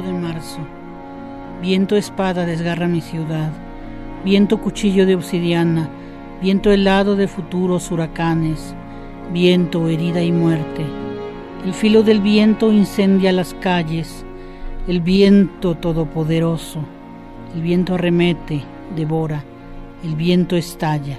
[0.00, 0.58] Viento de marzo,
[1.60, 3.52] viento espada desgarra mi ciudad,
[4.24, 5.90] viento cuchillo de obsidiana,
[6.40, 8.74] viento helado de futuros huracanes,
[9.30, 10.86] viento herida y muerte.
[11.66, 14.24] El filo del viento incendia las calles,
[14.88, 16.80] el viento todopoderoso,
[17.54, 18.62] el viento arremete,
[18.96, 19.44] devora,
[20.02, 21.18] el viento estalla.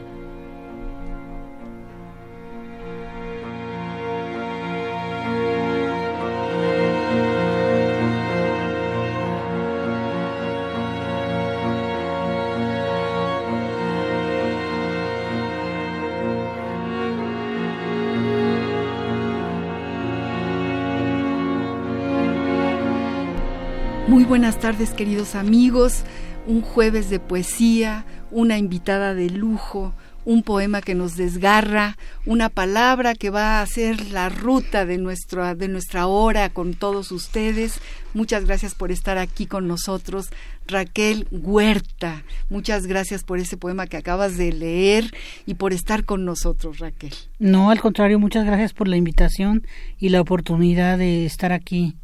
[24.08, 26.04] Muy buenas tardes queridos amigos,
[26.48, 29.94] un jueves de poesía, una invitada de lujo,
[30.26, 35.56] un poema que nos desgarra, una palabra que va a ser la ruta de nuestra,
[35.56, 37.80] de nuestra hora con todos ustedes.
[38.14, 40.30] Muchas gracias por estar aquí con nosotros.
[40.68, 45.12] Raquel Huerta, muchas gracias por ese poema que acabas de leer
[45.46, 47.14] y por estar con nosotros, Raquel.
[47.40, 49.66] No, al contrario, muchas gracias por la invitación
[49.98, 51.96] y la oportunidad de estar aquí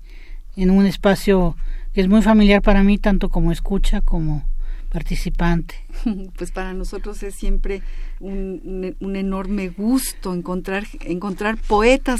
[0.55, 1.55] en un espacio
[2.01, 4.43] es muy familiar para mí, tanto como escucha como
[4.89, 5.75] participante.
[6.37, 7.81] Pues para nosotros es siempre
[8.19, 12.19] un, un, enorme gusto encontrar, encontrar poetas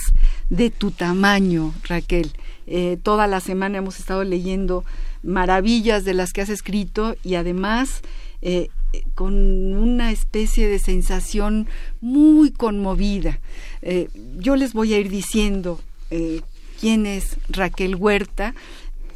[0.50, 2.32] de tu tamaño, Raquel.
[2.66, 4.84] Eh, toda la semana hemos estado leyendo
[5.24, 8.02] maravillas de las que has escrito y además
[8.42, 8.70] eh,
[9.16, 9.34] con
[9.74, 11.68] una especie de sensación
[12.02, 13.40] muy conmovida.
[13.82, 15.80] Eh, yo les voy a ir diciendo
[16.80, 18.54] quién es Raquel Huerta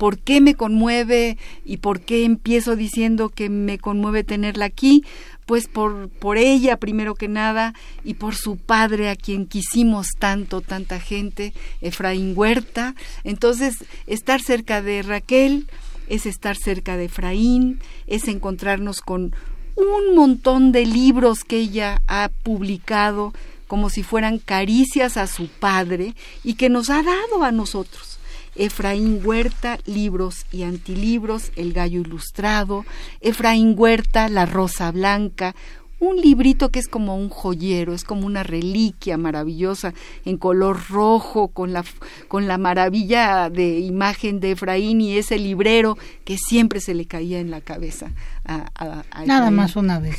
[0.02, 5.06] ¿Por qué me conmueve y por qué empiezo diciendo que me conmueve tenerla aquí?
[5.46, 10.62] Pues por, por ella primero que nada y por su padre a quien quisimos tanto,
[10.62, 12.96] tanta gente, Efraín Huerta.
[13.24, 13.76] Entonces,
[14.08, 15.68] estar cerca de Raquel
[16.10, 19.36] es estar cerca de Efraín, es encontrarnos con
[19.76, 23.36] un montón de libros que ella ha publicado
[23.68, 28.11] como si fueran caricias a su padre y que nos ha dado a nosotros.
[28.56, 32.86] Efraín Huerta, Libros y Antilibros, El Gallo Ilustrado,
[33.22, 35.56] Efraín Huerta, La Rosa Blanca,
[36.02, 39.94] un librito que es como un joyero, es como una reliquia maravillosa
[40.26, 41.86] en color rojo con la
[42.28, 47.40] con la maravilla de imagen de Efraín y ese librero que siempre se le caía
[47.40, 48.12] en la cabeza
[48.46, 50.18] a, Nada más una vez.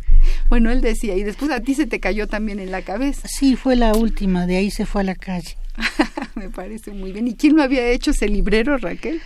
[0.50, 3.28] bueno, él decía, y después a ti se te cayó también en la cabeza.
[3.28, 5.56] Sí, fue la última, de ahí se fue a la calle.
[6.34, 7.28] Me parece muy bien.
[7.28, 9.20] ¿Y quién lo había hecho ese librero, Raquel?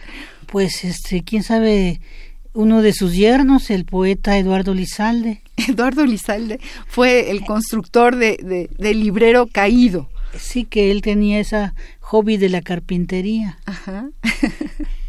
[0.47, 2.01] Pues, este, quién sabe,
[2.53, 5.43] uno de sus yernos, el poeta Eduardo Lizalde.
[5.57, 10.09] Eduardo Lizalde fue el constructor de, de, del librero caído.
[10.39, 13.59] Sí, que él tenía esa hobby de la carpintería.
[13.67, 14.09] Ajá.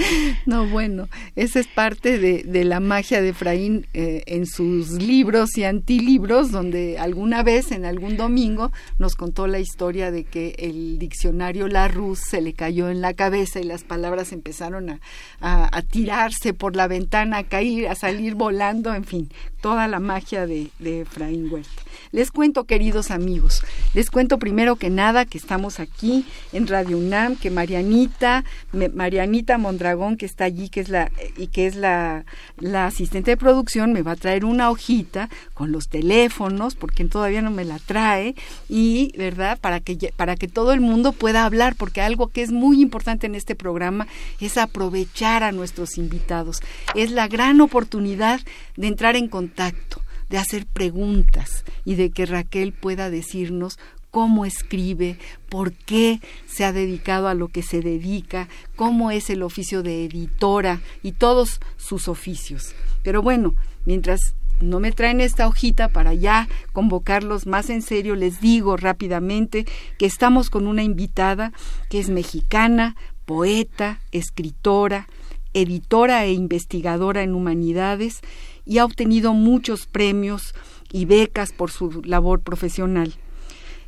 [0.46, 5.56] No, bueno, esa es parte de, de la magia de Efraín eh, en sus libros
[5.56, 10.98] y antilibros, donde alguna vez, en algún domingo, nos contó la historia de que el
[10.98, 15.00] diccionario Larousse se le cayó en la cabeza y las palabras empezaron a,
[15.40, 20.00] a, a tirarse por la ventana, a caer, a salir volando, en fin, toda la
[20.00, 21.82] magia de, de Efraín Huerta.
[22.12, 23.62] Les cuento, queridos amigos,
[23.94, 30.16] les cuento primero que nada que estamos aquí en Radio UNAM, que Marianita, Marianita Mondragón,
[30.16, 32.24] que está allí, que es la, y que es la,
[32.58, 37.42] la asistente de producción, me va a traer una hojita con los teléfonos, porque todavía
[37.42, 38.34] no me la trae,
[38.68, 42.50] y, ¿verdad?, para que, para que todo el mundo pueda hablar, porque algo que es
[42.50, 44.06] muy importante en este programa
[44.40, 46.60] es aprovechar a nuestros invitados.
[46.94, 48.40] Es la gran oportunidad
[48.80, 50.00] de entrar en contacto
[50.30, 53.78] de hacer preguntas y de que Raquel pueda decirnos
[54.10, 55.18] cómo escribe,
[55.48, 60.04] por qué se ha dedicado a lo que se dedica, cómo es el oficio de
[60.04, 62.74] editora y todos sus oficios.
[63.02, 63.54] Pero bueno,
[63.84, 69.66] mientras no me traen esta hojita para ya convocarlos más en serio, les digo rápidamente
[69.98, 71.52] que estamos con una invitada
[71.88, 72.96] que es mexicana,
[73.26, 75.06] poeta, escritora,
[75.54, 78.20] editora e investigadora en humanidades
[78.64, 80.54] y ha obtenido muchos premios
[80.92, 83.14] y becas por su labor profesional.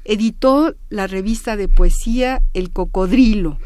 [0.05, 3.59] Editó la revista de poesía El Cocodrilo,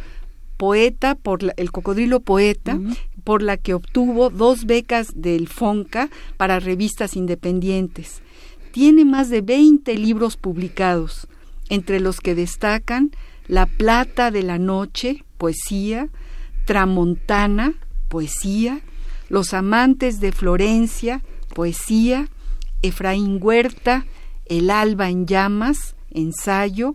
[0.57, 2.79] poeta por el Cocodrilo Poeta,
[3.25, 8.21] por la que obtuvo dos becas del FONCA para revistas independientes.
[8.73, 11.27] Tiene más de 20 libros publicados,
[11.69, 13.11] entre los que destacan
[13.49, 16.09] La Plata de la Noche, poesía,
[16.67, 17.75] Tramontana,
[18.09, 18.81] poesía,
[19.29, 21.23] Los Amantes de Florencia,
[21.55, 22.29] poesía,
[22.83, 24.07] Efraín Huerta,
[24.47, 26.95] El Alba en Llamas, ensayo,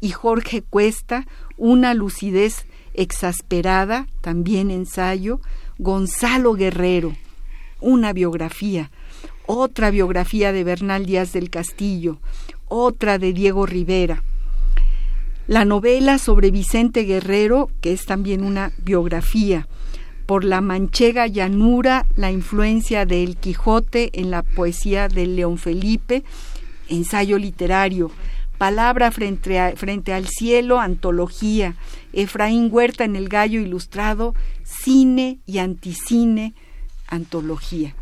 [0.00, 1.26] y Jorge Cuesta,
[1.56, 5.40] Una lucidez exasperada, también ensayo,
[5.78, 7.16] Gonzalo Guerrero,
[7.80, 8.90] una biografía,
[9.46, 12.18] otra biografía de Bernal Díaz del Castillo,
[12.66, 14.22] otra de Diego Rivera.
[15.46, 19.66] La novela sobre Vicente Guerrero, que es también una biografía,
[20.28, 26.22] por la manchega llanura, la influencia del Quijote en la poesía de León Felipe,
[26.90, 28.10] ensayo literario,
[28.58, 31.76] Palabra frente, frente al cielo, antología,
[32.12, 34.34] Efraín Huerta en el Gallo Ilustrado,
[34.64, 36.52] cine y anticine,
[37.06, 37.94] antología.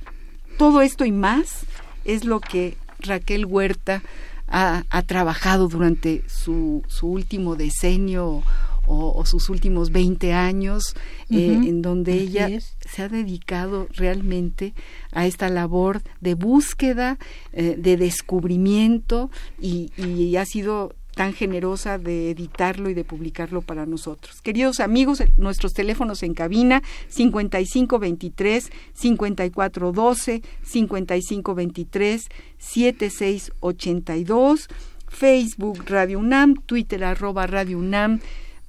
[0.59, 1.65] Todo esto y más
[2.05, 4.03] es lo que Raquel Huerta
[4.49, 8.43] ha, trabajado durante su, su último decenio
[8.87, 10.95] o, sus últimos 20 años,
[11.31, 12.49] eh, en donde ella
[12.81, 14.75] se ha dedicado realmente
[15.13, 17.19] a esta labor de búsqueda,
[17.53, 19.31] eh, de descubrimiento
[19.61, 24.43] y, y ha sido tan generosa de editarlo y de publicarlo para nosotros.
[24.43, 32.29] Queridos amigos, nuestros teléfonos en cabina 5523 5412 5523
[32.59, 34.69] 7682
[35.09, 38.21] Facebook Radio UNAM, Twitter arroba Radio UNAM,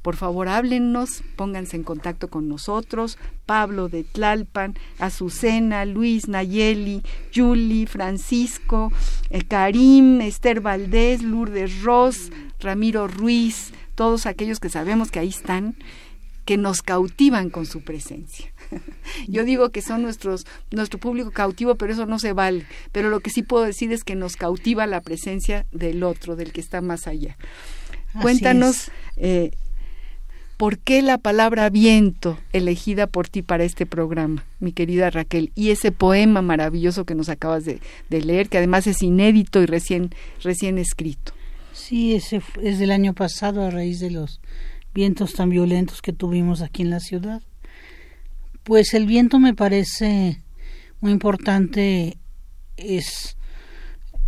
[0.07, 3.17] por favor, háblennos, pónganse en contacto con nosotros.
[3.45, 7.03] Pablo de Tlalpan, Azucena, Luis Nayeli,
[7.35, 8.89] Julie, Francisco,
[9.29, 12.31] eh, Karim, Esther Valdés, Lourdes Ross,
[12.61, 15.75] Ramiro Ruiz, todos aquellos que sabemos que ahí están,
[16.45, 18.53] que nos cautivan con su presencia.
[19.27, 22.65] Yo digo que son nuestros, nuestro público cautivo, pero eso no se vale.
[22.93, 26.53] Pero lo que sí puedo decir es que nos cautiva la presencia del otro, del
[26.53, 27.35] que está más allá.
[28.21, 29.51] Cuéntanos eh,
[30.57, 35.51] ¿Por qué la palabra viento elegida por ti para este programa, mi querida Raquel?
[35.53, 40.09] Y ese poema maravilloso que nos acabas de, leer, que además es inédito y recién,
[40.41, 41.33] recién escrito.
[41.73, 44.41] Sí, ese es del año pasado a raíz de los
[44.95, 47.43] vientos tan violentos que tuvimos aquí en la ciudad.
[48.63, 50.41] Pues el viento me parece
[51.01, 52.17] muy importante,
[52.77, 53.37] es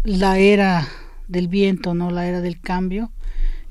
[0.03, 0.87] la era
[1.27, 3.11] del viento, no la era del cambio.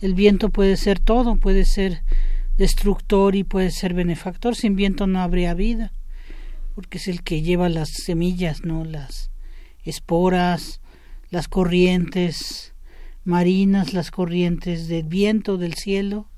[0.01, 2.03] El viento puede ser todo, puede ser
[2.59, 4.55] destructor y puede ser benefactor.
[4.55, 5.93] Sin viento no habría vida,
[6.75, 9.31] porque es el que lleva las semillas, no las
[9.85, 10.81] esporas,
[11.31, 12.75] las corrientes
[13.25, 16.29] marinas, las corrientes del viento del cielo,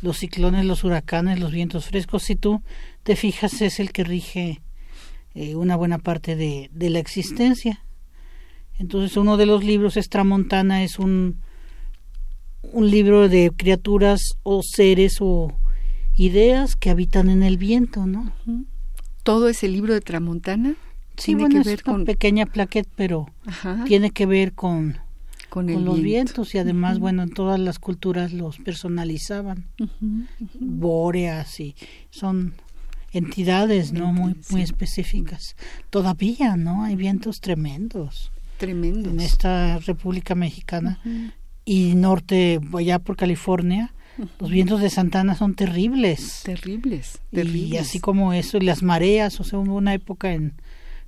[0.00, 2.24] los ciclones, los huracanes, los vientos frescos.
[2.24, 2.62] Si tú
[3.02, 4.62] te fijas, es el que rige
[5.34, 7.84] eh, una buena parte de, de la existencia.
[8.78, 11.38] Entonces uno de los libros es Tramontana, es un
[12.62, 15.52] un libro de criaturas o seres o
[16.16, 18.32] ideas que habitan en el viento, ¿no?
[19.22, 20.76] ¿Todo ese libro de Tramontana?
[21.16, 23.26] Sí, tiene que ver es con pequeña plaqueta, pero
[23.86, 24.98] tiene que ver con,
[25.48, 29.66] con, los vientos y además, bueno, en todas las culturas los personalizaban,
[30.58, 31.76] bóreas y
[32.10, 32.54] son
[33.12, 34.12] entidades, ¿no?
[34.12, 35.54] Muy, muy específicas.
[35.90, 36.84] Todavía, ¿no?
[36.84, 38.32] Hay vientos tremendos.
[38.56, 39.12] Tremendos.
[39.12, 40.98] En esta República Mexicana
[41.64, 43.94] y norte, allá por California,
[44.38, 46.42] los vientos de Santana son terribles.
[46.44, 47.72] Terribles, terribles.
[47.72, 50.54] Y así como eso, y las mareas, o sea, hubo una época en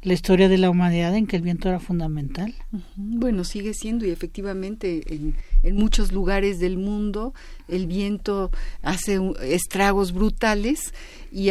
[0.05, 2.55] la historia de la humanidad en que el viento era fundamental.
[2.97, 7.33] Bueno, sigue siendo y efectivamente en, en muchos lugares del mundo
[7.69, 8.51] el viento
[8.83, 10.93] hace estragos brutales
[11.33, 11.51] y,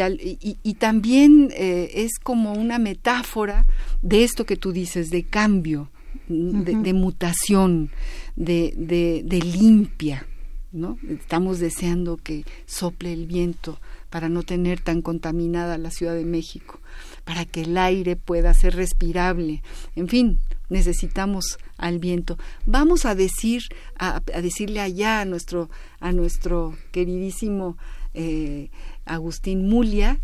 [0.62, 3.66] y, también eh, es como una metáfora
[4.02, 5.90] de esto que tú dices, de cambio,
[6.28, 7.90] de mutación
[8.36, 10.26] de, de, limpia,
[10.72, 10.98] ¿no?
[11.08, 13.78] Estamos deseando que sople el viento
[14.10, 16.80] para no tener tan contaminada la Ciudad de México,
[17.24, 19.62] para que el aire pueda ser respirable,
[19.96, 22.38] en fin, necesitamos al viento.
[22.66, 23.62] Vamos a decir,
[23.98, 27.76] a, decirle allá a nuestro, a nuestro queridísimo
[28.14, 28.70] eh,
[29.04, 30.20] Agustín Mulia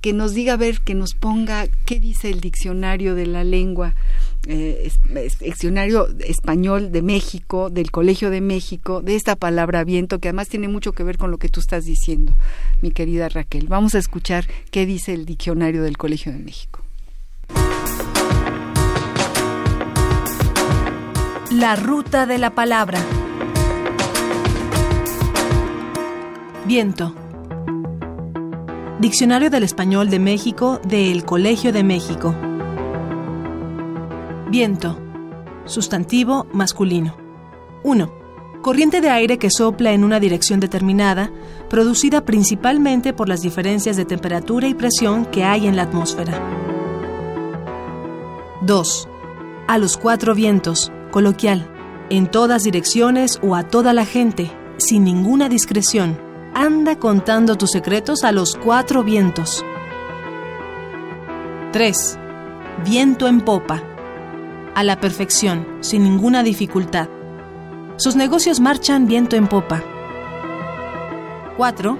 [0.00, 3.94] que, nos diga a ver, que nos ponga qué dice el diccionario de la lengua
[4.46, 4.90] eh,
[5.40, 10.68] diccionario español de México, del Colegio de México, de esta palabra viento, que además tiene
[10.68, 12.34] mucho que ver con lo que tú estás diciendo,
[12.82, 13.68] mi querida Raquel.
[13.68, 16.82] Vamos a escuchar qué dice el diccionario del Colegio de México.
[21.50, 23.00] La ruta de la palabra.
[26.66, 27.27] Viento.
[28.98, 32.34] Diccionario del Español de México del Colegio de México.
[34.50, 34.98] Viento.
[35.66, 37.16] Sustantivo masculino.
[37.84, 38.12] 1.
[38.60, 41.30] Corriente de aire que sopla en una dirección determinada,
[41.70, 46.36] producida principalmente por las diferencias de temperatura y presión que hay en la atmósfera.
[48.62, 49.08] 2.
[49.68, 51.70] A los cuatro vientos, coloquial,
[52.10, 56.27] en todas direcciones o a toda la gente, sin ninguna discreción.
[56.60, 59.64] Anda contando tus secretos a los cuatro vientos.
[61.70, 62.18] 3.
[62.84, 63.80] Viento en popa
[64.74, 67.08] a la perfección, sin ninguna dificultad.
[67.94, 69.84] Sus negocios marchan viento en popa.
[71.56, 71.96] 4.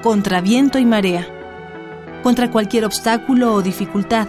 [0.00, 1.26] Contra viento y marea.
[2.22, 4.28] Contra cualquier obstáculo o dificultad.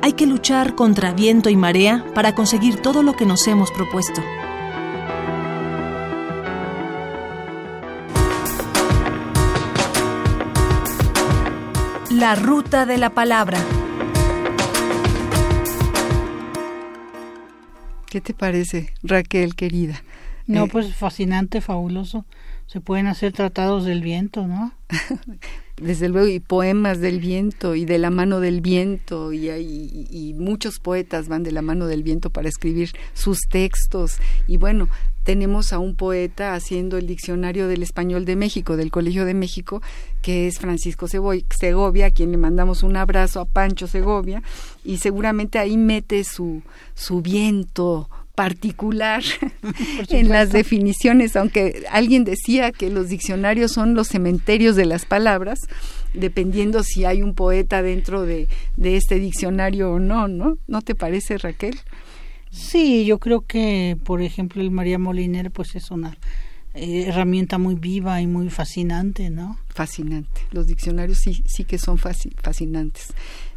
[0.00, 4.22] Hay que luchar contra viento y marea para conseguir todo lo que nos hemos propuesto.
[12.20, 13.58] La ruta de la palabra.
[18.10, 20.02] ¿Qué te parece, Raquel, querida?
[20.46, 22.26] No, eh, pues fascinante, fabuloso.
[22.66, 24.74] Se pueden hacer tratados del viento, ¿no?
[25.80, 30.34] Desde luego, y poemas del viento, y de la mano del viento, y, y, y,
[30.34, 34.18] muchos poetas van de la mano del viento para escribir sus textos.
[34.46, 34.90] Y bueno,
[35.22, 39.82] tenemos a un poeta haciendo el diccionario del español de México, del Colegio de México,
[40.22, 44.42] que es Francisco Segovia, a quien le mandamos un abrazo a Pancho Segovia,
[44.84, 46.62] y seguramente ahí mete su,
[46.94, 49.22] su viento particular
[50.08, 55.58] en las definiciones, aunque alguien decía que los diccionarios son los cementerios de las palabras,
[56.14, 60.56] dependiendo si hay un poeta dentro de, de este diccionario o no, ¿no?
[60.66, 61.78] ¿No te parece, Raquel?
[62.50, 66.16] Sí, yo creo que, por ejemplo, el María Moliner, pues es una
[66.72, 69.58] eh, herramienta muy viva y muy fascinante, ¿no?
[69.68, 70.42] Fascinante.
[70.52, 73.08] Los diccionarios sí, sí que son fascinantes.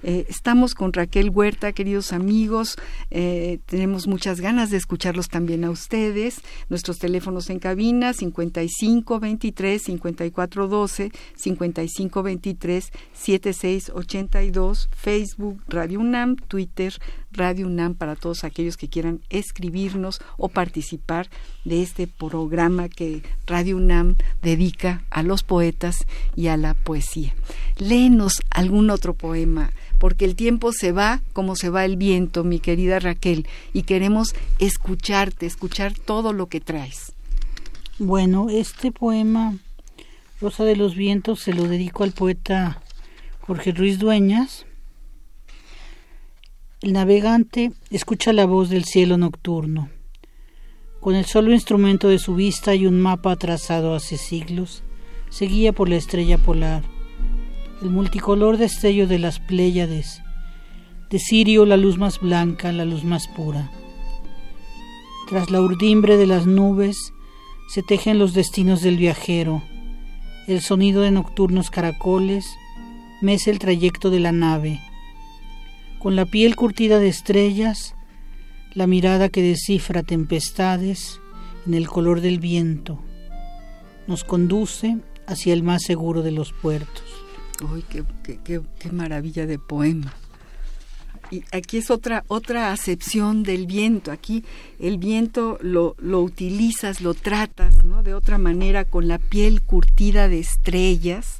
[0.01, 2.75] Eh, estamos con Raquel Huerta, queridos amigos.
[3.11, 6.41] Eh, tenemos muchas ganas de escucharlos también a ustedes.
[6.69, 16.35] Nuestros teléfonos en cabina 55 23 54 12, 55 23 76 82, Facebook Radio UNAM,
[16.35, 16.93] Twitter
[17.33, 21.29] Radio UNAM para todos aquellos que quieran escribirnos o participar
[21.65, 27.33] de este programa que Radio UNAM dedica a los poetas y a la poesía.
[27.77, 32.59] Léenos algún otro poema porque el tiempo se va como se va el viento, mi
[32.59, 37.13] querida Raquel, y queremos escucharte, escuchar todo lo que traes.
[37.99, 39.57] Bueno, este poema,
[40.41, 42.81] Rosa de los Vientos, se lo dedico al poeta
[43.41, 44.65] Jorge Ruiz Dueñas.
[46.83, 49.87] El navegante escucha la voz del cielo nocturno.
[50.99, 54.83] Con el solo instrumento de su vista y un mapa trazado hace siglos,
[55.29, 56.83] seguía por la estrella polar
[57.81, 60.21] el multicolor destello de las Pléyades,
[61.09, 63.71] de Sirio la luz más blanca, la luz más pura.
[65.29, 67.13] Tras la urdimbre de las nubes
[67.69, 69.63] se tejen los destinos del viajero,
[70.49, 72.45] el sonido de nocturnos caracoles
[73.21, 74.81] mece el trayecto de la nave.
[76.03, 77.95] Con la piel curtida de estrellas,
[78.73, 81.21] la mirada que descifra tempestades
[81.65, 82.99] en el color del viento,
[84.05, 87.05] nos conduce hacia el más seguro de los puertos.
[87.71, 90.13] Uy, qué, qué, qué, maravilla de poema.
[91.31, 94.11] Y aquí es otra, otra acepción del viento.
[94.11, 94.43] Aquí
[94.79, 98.03] el viento lo, lo utilizas, lo tratas ¿no?
[98.03, 101.39] de otra manera con la piel curtida de estrellas,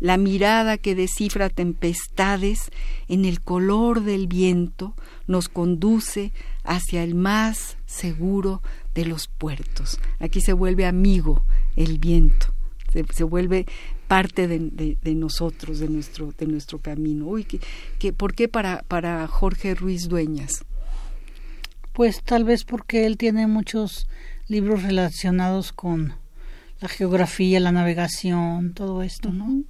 [0.00, 2.70] la mirada que descifra tempestades
[3.08, 4.94] en el color del viento
[5.26, 6.32] nos conduce
[6.64, 8.62] hacia el más seguro
[8.94, 10.00] de los puertos.
[10.18, 11.44] Aquí se vuelve amigo
[11.76, 12.52] el viento,
[12.92, 13.66] se, se vuelve
[14.08, 17.26] parte de, de, nosotros, de nuestro, de nuestro camino.
[17.26, 20.64] Uy, que, ¿Por qué para, para Jorge Ruiz Dueñas?
[21.92, 24.08] Pues tal vez porque él tiene muchos
[24.46, 26.14] libros relacionados con
[26.80, 29.64] la geografía, la navegación, todo esto, ¿no?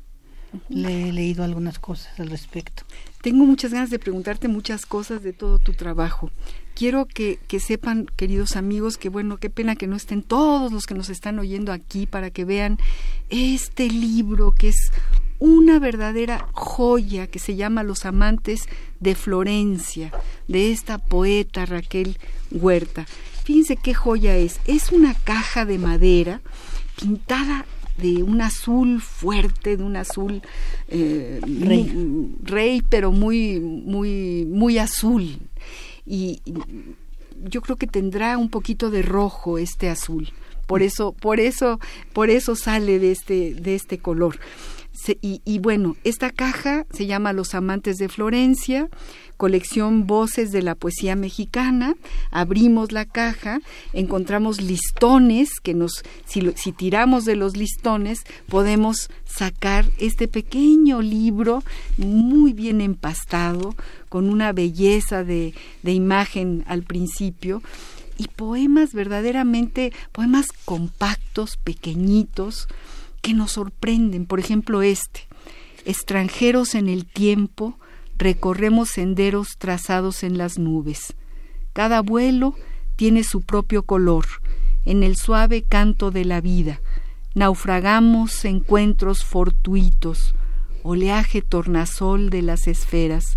[0.68, 2.84] Le he leído algunas cosas al respecto.
[3.20, 6.30] Tengo muchas ganas de preguntarte muchas cosas de todo tu trabajo.
[6.74, 10.86] Quiero que, que, sepan, queridos amigos, que bueno, qué pena que no estén todos los
[10.86, 12.78] que nos están oyendo aquí para que vean
[13.28, 14.92] este libro que es
[15.40, 18.62] una verdadera joya que se llama Los amantes
[19.00, 20.12] de Florencia,
[20.48, 22.18] de esta poeta Raquel
[22.50, 23.06] Huerta.
[23.44, 24.60] Fíjense qué joya es.
[24.66, 26.40] Es una caja de madera
[27.00, 27.66] pintada
[28.00, 30.42] de un azul fuerte, de un azul
[30.88, 31.40] eh,
[32.42, 32.82] rey.
[32.88, 35.38] pero muy, muy, muy azul.
[36.06, 36.40] Y
[37.44, 40.30] yo creo que tendrá un poquito de rojo este azul.
[40.66, 41.80] Por eso, por eso,
[42.12, 44.38] por eso sale de este, de este color
[45.20, 48.88] y, bueno, esta caja se llama Los Amantes de Florencia,
[49.36, 51.94] colección Voces de la Poesía Mexicana.
[52.30, 53.60] Abrimos la caja,
[53.92, 61.62] encontramos listones que nos, si, tiramos de los listones, podemos sacar este pequeño libro
[61.96, 63.74] muy bien empastado,
[64.08, 67.62] con una belleza de, de imagen al principio
[68.18, 72.68] y poemas verdaderamente, poemas compactos, pequeñitos,
[73.20, 74.26] que nos sorprenden.
[74.26, 75.26] Por ejemplo, este.
[75.84, 77.78] Extranjeros en el tiempo,
[78.18, 81.14] recorremos senderos trazados en las nubes.
[81.72, 82.54] Cada vuelo
[82.96, 84.26] tiene su propio color,
[84.84, 86.80] en el suave canto de la vida.
[87.34, 90.34] Naufragamos encuentros fortuitos,
[90.82, 93.36] oleaje tornasol de las esferas.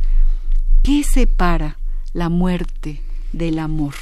[0.82, 1.78] ¿Qué separa
[2.14, 3.02] la muerte
[3.34, 3.94] del amor?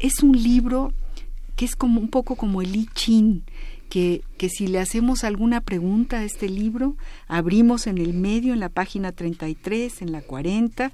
[0.00, 0.92] Es un libro
[1.54, 3.42] que es como un poco como el I Ching,
[3.90, 6.96] que, que, si le hacemos alguna pregunta a este libro,
[7.28, 10.92] abrimos en el medio, en la página 33, en la 40,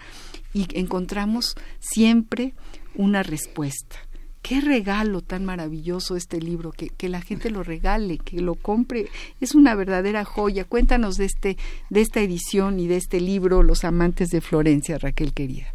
[0.55, 2.55] y encontramos siempre
[2.95, 3.97] una respuesta.
[4.41, 9.09] Qué regalo tan maravilloso este libro, que, que, la gente lo regale, que lo compre,
[9.41, 10.65] es una verdadera joya.
[10.65, 11.57] Cuéntanos de este,
[11.91, 15.67] de esta edición y de este libro, Los amantes de Florencia, Raquel querida.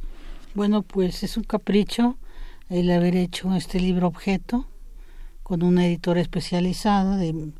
[0.55, 2.17] Bueno, pues es un capricho
[2.69, 4.65] el haber hecho este libro objeto
[5.51, 7.51] con una editora especializada de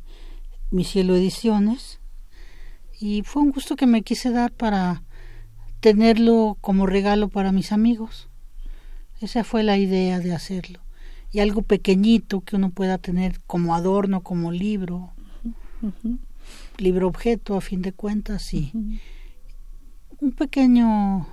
[0.70, 2.00] Mi Cielo Ediciones
[2.98, 5.02] y fue un gusto que me quise dar para
[5.80, 8.30] tenerlo como regalo para mis amigos.
[9.20, 10.80] Esa fue la idea de hacerlo.
[11.32, 15.12] Y algo pequeñito que uno pueda tener como adorno, como libro,
[16.78, 18.72] libro objeto a fin de cuentas y
[20.18, 21.26] un pequeño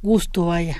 [0.00, 0.76] gusto vaya.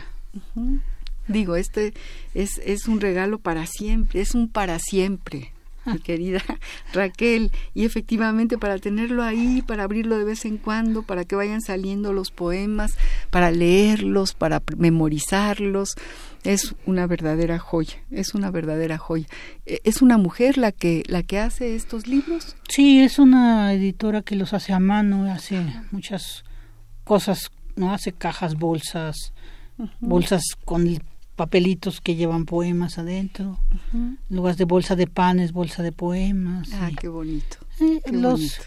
[1.32, 1.94] Digo, este
[2.34, 5.52] es, es un regalo para siempre, es un para siempre,
[5.86, 6.42] mi querida
[6.92, 7.50] Raquel.
[7.74, 12.12] Y efectivamente para tenerlo ahí, para abrirlo de vez en cuando, para que vayan saliendo
[12.12, 12.96] los poemas,
[13.30, 15.94] para leerlos, para memorizarlos,
[16.44, 19.26] es una verdadera joya, es una verdadera joya.
[19.66, 22.56] E, ¿Es una mujer la que, la que hace estos libros?
[22.68, 26.44] Sí, es una editora que los hace a mano, hace muchas
[27.04, 29.32] cosas, no hace cajas, bolsas,
[30.00, 30.86] bolsas con
[31.36, 33.58] papelitos que llevan poemas adentro,
[34.28, 36.70] lugares de bolsa de panes, bolsa de poemas.
[36.74, 37.58] Ah, qué bonito.
[38.10, 38.60] los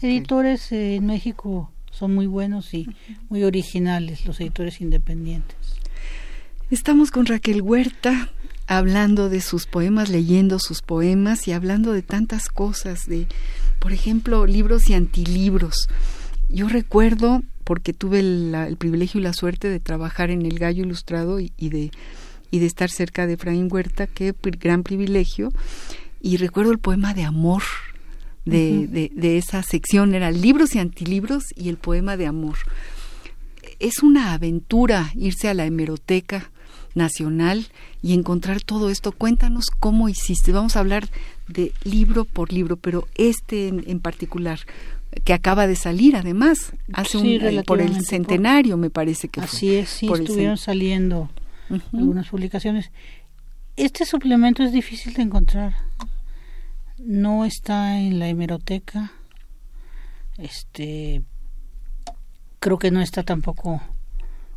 [0.00, 2.88] editores en México son muy buenos y
[3.28, 5.56] muy originales, los editores independientes.
[6.70, 8.30] Estamos con Raquel Huerta
[8.66, 13.26] hablando de sus poemas, leyendo sus poemas y hablando de tantas cosas, de,
[13.78, 15.88] por ejemplo, libros y antilibros.
[16.52, 21.40] Yo recuerdo porque tuve el, privilegio y la suerte de trabajar en el Gallo Ilustrado
[21.40, 21.90] y, de,
[22.50, 25.50] y de estar cerca de Efraín Huerta, qué gran privilegio.
[26.20, 27.62] Y recuerdo el poema de amor
[28.44, 32.58] de, de, de esa sección, eran libros y antilibros y el poema de amor.
[33.78, 36.50] Es una aventura irse a la hemeroteca
[36.94, 37.68] nacional
[38.02, 39.12] y encontrar todo esto.
[39.12, 40.52] Cuéntanos cómo hiciste.
[40.52, 41.08] Vamos a hablar
[41.48, 44.60] de libro por libro, pero este en particular
[45.24, 49.74] que acaba de salir además hace un eh, por el centenario me parece que así
[49.74, 51.30] es sí estuvieron saliendo
[51.92, 52.90] algunas publicaciones.
[53.76, 55.74] Este suplemento es difícil de encontrar.
[56.98, 59.12] No está en la hemeroteca.
[60.36, 61.22] Este
[62.58, 63.80] creo que no está tampoco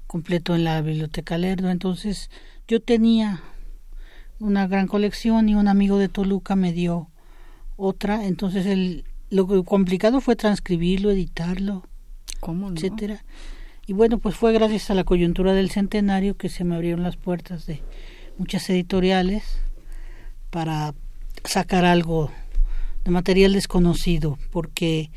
[0.07, 1.69] completo en la biblioteca Lerdo.
[1.69, 2.29] Entonces
[2.67, 3.41] yo tenía
[4.39, 7.09] una gran colección y un amigo de Toluca me dio
[7.77, 8.25] otra.
[8.25, 11.83] Entonces él lo complicado fue transcribirlo, editarlo,
[12.39, 13.23] ¿Cómo etcétera.
[13.87, 17.17] Y bueno, pues fue gracias a la coyuntura del centenario que se me abrieron las
[17.17, 17.81] puertas de
[18.37, 19.59] muchas editoriales
[20.49, 20.93] para
[21.43, 22.31] sacar algo
[23.03, 25.11] de material desconocido, porque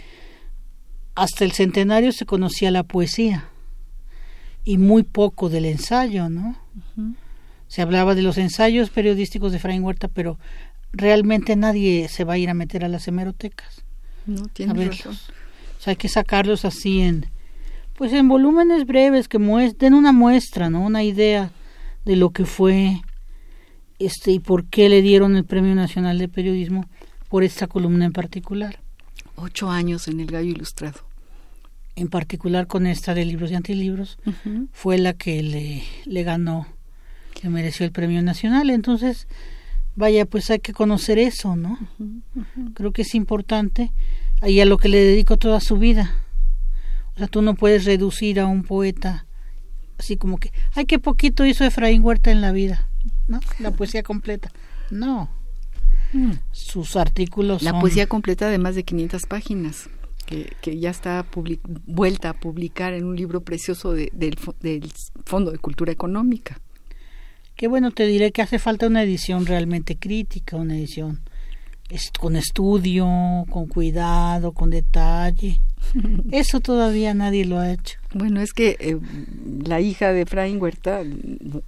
[1.15, 3.49] hasta el centenario se conocía la poesía
[4.65, 6.57] y muy poco del ensayo, ¿no?
[7.69, 10.39] Se hablaba de los ensayos periodísticos de Fraín Huerta, pero
[10.93, 13.85] realmente nadie se va a ir a meter a las hemerotecas.
[14.29, 15.17] No, tiene razón.
[15.87, 17.27] hay que sacarlos así en,
[17.97, 20.83] pues en volúmenes breves que den una muestra, ¿no?
[20.83, 21.51] Una idea
[22.05, 23.01] de lo que fue
[23.99, 26.87] este y por qué le dieron el Premio Nacional de Periodismo
[27.31, 28.81] por esta columna en particular.
[29.37, 31.01] Ocho años en el Gallo Ilustrado.
[31.97, 34.19] En particular con esta de libros y antilibros,
[34.73, 36.67] fue la que le, le ganó,
[37.43, 38.69] le mereció el Premio Nacional.
[38.69, 39.27] Entonces,
[39.99, 41.77] vaya, pues hay que conocer eso, ¿no?
[42.75, 43.93] Creo que es importante
[44.43, 46.15] y a lo que le dedico toda su vida.
[47.15, 49.27] O sea, tú no puedes reducir a un poeta
[49.99, 52.89] así como que, ay, qué poquito hizo Efraín Huerta en la vida,
[53.27, 53.41] ¿no?
[53.59, 54.53] La poesía completa.
[54.93, 55.29] No.
[56.13, 56.35] Mm.
[56.53, 59.91] Sus artículos La poesía completa de más de 500 páginas.
[60.27, 61.25] Que, que ya está
[61.87, 64.93] vuelta a publicar en un libro precioso del, del
[65.25, 66.61] Fondo de Cultura Económica.
[67.59, 71.19] Que bueno, te diré que hace falta una edición realmente crítica, una edición
[72.21, 73.05] con estudio,
[73.51, 75.61] con cuidado, con detalle.
[76.31, 77.99] Eso todavía nadie lo ha hecho.
[78.15, 78.97] Bueno, es que eh,
[79.67, 81.03] la hija de Efraín Huerta,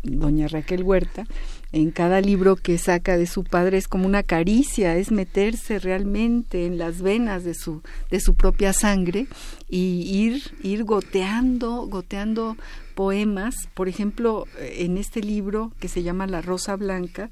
[0.04, 1.26] doña Raquel Huerta,
[1.72, 6.66] en cada libro que saca de su padre es como una caricia, es meterse realmente
[6.66, 9.26] en las venas de su, de su propia sangre
[9.68, 12.56] y ir, ir goteando, goteando
[13.00, 13.54] poemas.
[13.72, 17.30] Por ejemplo, en este libro que se llama La Rosa Blanca,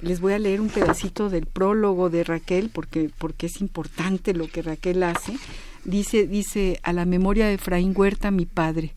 [0.00, 4.46] les voy a leer un pedacito del prólogo de Raquel porque, porque es importante lo
[4.46, 5.36] que Raquel hace.
[5.84, 8.94] Dice, dice, a la memoria de Efraín Huerta, mi padre.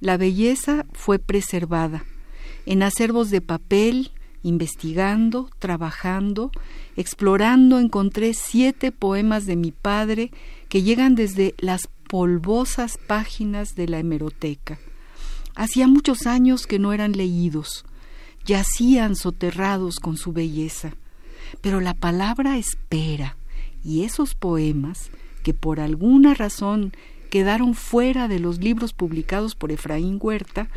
[0.00, 2.04] La belleza fue preservada.
[2.64, 4.10] En acervos de papel,
[4.42, 6.50] investigando, trabajando,
[6.96, 10.32] explorando, encontré siete poemas de mi padre
[10.68, 14.80] que llegan desde las polvosas páginas de la hemeroteca.
[15.56, 17.84] Hacía muchos años que no eran leídos
[18.46, 20.92] yacían soterrados con su belleza.
[21.60, 23.36] Pero la palabra espera,
[23.84, 25.10] y esos poemas,
[25.42, 26.92] que por alguna razón
[27.30, 30.68] quedaron fuera de los libros publicados por Efraín Huerta,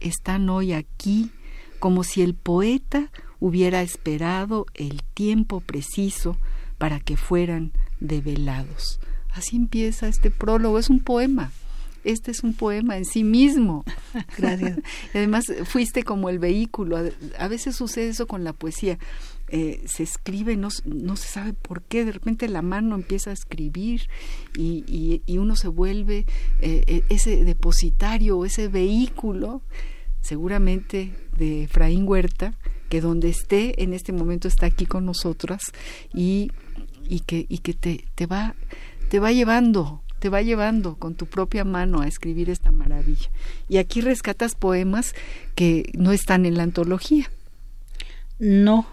[0.00, 1.30] están hoy aquí
[1.78, 6.36] como si el poeta hubiera esperado el tiempo preciso
[6.78, 9.00] para que fueran develados.
[9.30, 11.50] Así empieza este prólogo, es un poema
[12.04, 13.84] este es un poema en sí mismo.
[14.38, 14.78] Gracias.
[15.14, 16.98] y además fuiste como el vehículo.
[17.38, 18.98] A veces sucede eso con la poesía.
[19.54, 23.34] Eh, se escribe, no, no se sabe por qué, de repente la mano empieza a
[23.34, 24.08] escribir
[24.56, 26.24] y, y, uno se vuelve
[26.62, 29.60] eh, e, ese depositario, ese vehículo,
[30.22, 32.54] seguramente de Efraín Huerta,
[32.88, 35.60] que donde esté en este momento está aquí con nosotras
[36.14, 36.50] y,
[37.06, 38.54] y que, y que te, te, va,
[39.10, 43.28] te va llevando te va llevando con tu propia mano a escribir esta maravilla.
[43.68, 45.16] Y aquí rescatas poemas
[45.56, 47.28] que no están en la antología.
[48.38, 48.86] No,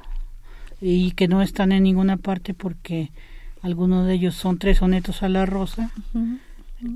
[0.82, 3.12] y que no están en ninguna parte porque
[3.62, 5.92] algunos de ellos son tres sonetos a la rosa,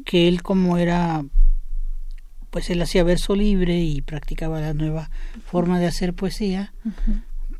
[0.04, 1.24] que él como era,
[2.50, 5.12] pues él hacía verso libre y practicaba la nueva
[5.46, 6.74] forma de hacer poesía,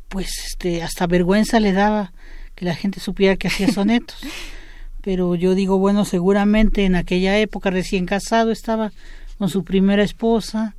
[0.08, 2.12] pues este, hasta vergüenza le daba
[2.56, 4.18] que la gente supiera que hacía sonetos.
[5.04, 8.90] pero yo digo, bueno, seguramente en aquella época recién casado estaba
[9.36, 10.74] con su primera esposa,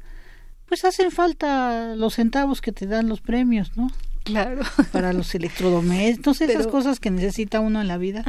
[0.66, 3.92] pues hacen falta los centavos que te dan los premios, ¿no?
[4.24, 4.62] Claro.
[4.92, 8.24] Para los electrodomésticos, esas cosas que necesita uno en la vida.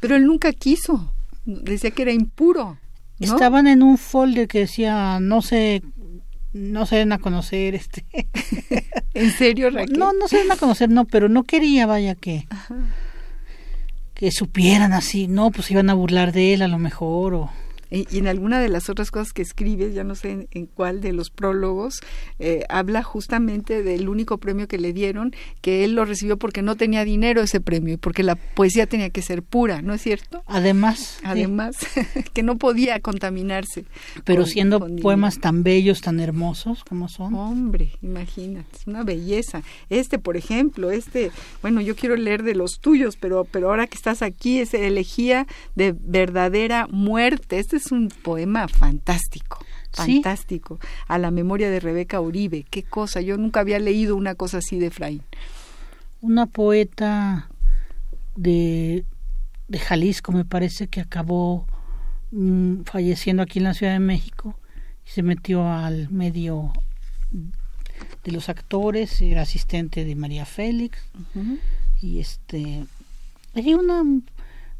[0.00, 1.12] Pero él nunca quiso,
[1.44, 2.78] decía que era impuro.
[3.20, 5.82] Estaban en un folder que decía, no sé,
[6.54, 8.06] no se den a conocer, este.
[9.14, 9.98] ¿En serio, Raquel?
[9.98, 12.46] No, no se den a conocer, no, pero no quería, vaya que.
[12.48, 12.74] Ajá
[14.16, 17.50] que supieran así, no, pues iban a burlar de él a lo mejor o
[17.90, 21.12] y, en alguna de las otras cosas que escribes, ya no sé en, cuál de
[21.12, 22.00] los prólogos,
[22.38, 26.76] eh, habla justamente del único premio que le dieron, que él lo recibió porque no
[26.76, 30.42] tenía dinero ese premio y porque la poesía tenía que ser pura, ¿no es cierto?
[30.46, 31.18] Además.
[31.22, 31.76] Además,
[32.34, 33.84] que no podía contaminarse.
[34.24, 37.34] Pero siendo poemas tan bellos, tan hermosos como son.
[37.34, 39.62] Hombre, imagínate, es una belleza.
[39.88, 41.30] Este, por ejemplo, este,
[41.62, 45.46] bueno, yo quiero leer de los tuyos, pero, pero ahora que estás aquí, es elegía
[45.74, 47.58] de verdadera muerte.
[47.58, 52.64] Este es un poema fantástico, fantástico, a la memoria de Rebeca Uribe.
[52.68, 55.22] Qué cosa, yo nunca había leído una cosa así de Efraín.
[56.20, 57.48] Una poeta
[58.34, 59.04] de,
[59.68, 61.66] de Jalisco, me parece que acabó
[62.32, 64.58] mm, falleciendo aquí en la Ciudad de México
[65.06, 66.72] y se metió al medio
[68.24, 70.98] de los actores, era asistente de María Félix
[72.00, 72.84] y este
[73.54, 74.02] hay una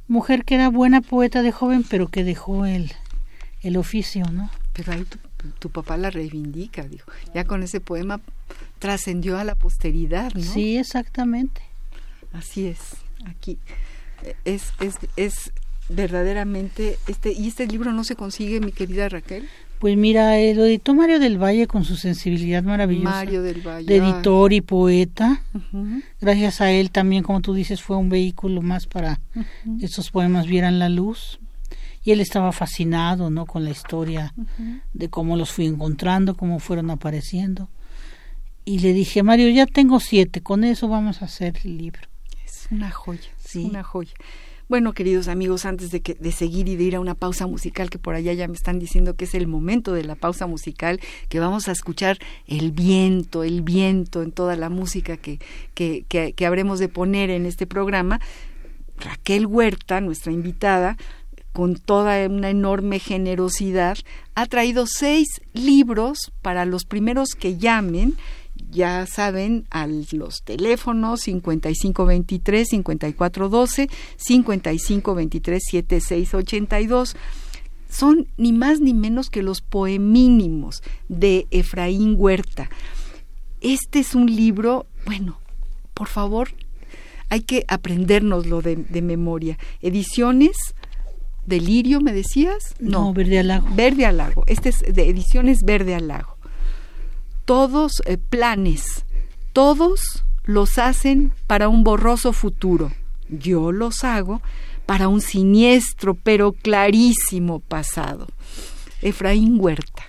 [0.08, 2.92] mujer que era buena poeta de joven, pero que dejó el,
[3.62, 4.50] el oficio, ¿no?
[4.72, 5.06] Pero ahí
[5.58, 7.10] tu, papá la reivindica, dijo.
[7.34, 8.20] Ya con ese poema
[8.78, 10.42] trascendió a la posteridad, ¿no?
[10.42, 11.62] Sí, exactamente.
[12.32, 12.78] Así es.
[13.24, 13.58] Aquí
[14.44, 15.52] es, es, es
[15.88, 19.48] verdaderamente, este, y este libro no se consigue, mi querida Raquel.
[19.78, 23.10] Pues mira, eh, lo editó Mario del Valle con su sensibilidad maravillosa.
[23.10, 23.86] Mario del Valle.
[23.86, 25.42] De editor y poeta.
[26.20, 29.20] Gracias a él también, como tú dices, fue un vehículo más para
[29.78, 31.38] que estos poemas vieran la luz.
[32.02, 33.46] Y él estaba fascinado, ¿no?
[33.46, 34.32] Con la historia
[34.92, 37.68] de cómo los fui encontrando, cómo fueron apareciendo.
[38.64, 42.02] Y le dije, Mario, ya tengo siete, con eso vamos a hacer el libro.
[42.44, 43.64] Es una joya, sí.
[43.64, 44.12] una joya.
[44.68, 47.88] Bueno, queridos amigos, antes de, que, de seguir y de ir a una pausa musical,
[47.88, 51.00] que por allá ya me están diciendo que es el momento de la pausa musical,
[51.28, 55.38] que vamos a escuchar el viento, el viento en toda la música que,
[55.74, 58.20] que, que, que habremos de poner en este programa,
[58.98, 60.96] Raquel Huerta, nuestra invitada,
[61.52, 63.96] con toda una enorme generosidad,
[64.34, 68.16] ha traído seis libros para los primeros que llamen
[68.70, 77.14] ya saben, a los teléfonos 5523-5412, 5523-7682.
[77.88, 82.68] Son ni más ni menos que los poemínimos de Efraín Huerta.
[83.60, 85.40] Este es un libro, bueno,
[85.94, 86.50] por favor,
[87.28, 89.58] hay que aprendérnoslo de, de memoria.
[89.80, 90.56] Ediciones
[91.46, 92.74] Delirio, ¿me decías?
[92.80, 93.68] No, Verde Alago.
[93.76, 94.42] Verde Alago.
[94.48, 96.35] Este es de Ediciones Verde Alago
[97.46, 99.06] todos eh, planes,
[99.54, 102.92] todos los hacen para un borroso futuro.
[103.28, 104.42] Yo los hago
[104.84, 108.26] para un siniestro pero clarísimo pasado.
[109.00, 110.04] Efraín Huerta,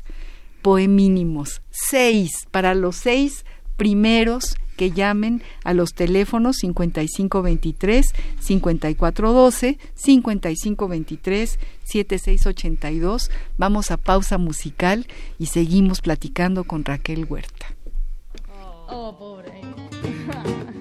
[0.61, 3.45] poemínimos, seis para los seis
[3.77, 13.31] primeros que llamen a los teléfonos 5523 5412 5523 7682.
[13.57, 17.75] Vamos a pausa musical y seguimos platicando con Raquel Huerta.
[18.87, 19.51] Oh, pobre.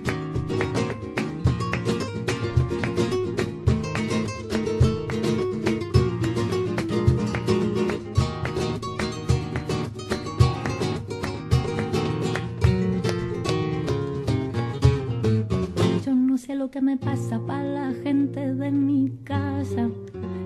[16.39, 19.89] sé lo que me pasa para la gente de mi casa,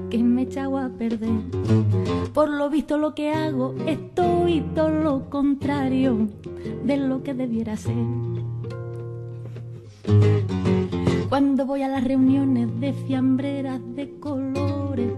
[0.08, 1.40] que me echado a perder.
[2.32, 6.28] Por lo visto lo que hago estoy todo lo contrario
[6.84, 7.94] de lo que debiera ser.
[11.28, 15.12] Cuando voy a las reuniones de fiambreras de colores,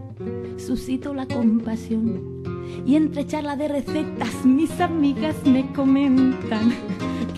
[0.59, 2.43] suscito la compasión.
[2.87, 6.73] Y entre charlas de recetas, mis amigas me comentan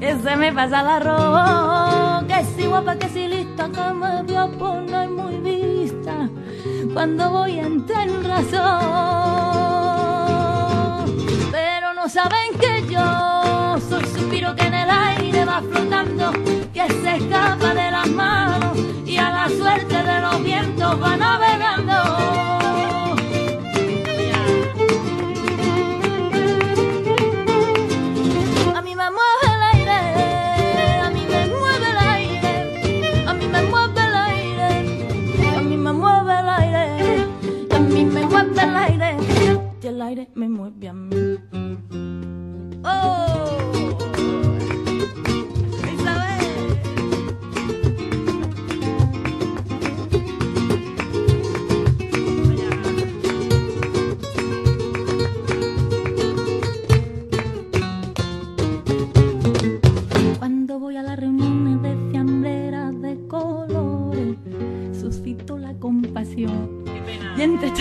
[0.04, 4.36] que se me pasa el arroz, que si guapa, que si lista, que me voy
[4.36, 6.28] a poner muy vista
[6.92, 8.60] cuando voy a entrar en razón.
[11.50, 16.32] Pero no saben que yo soy suspiro que en el aire va flotando,
[16.74, 21.73] que se escapa de las manos y a la suerte de los vientos va navegando.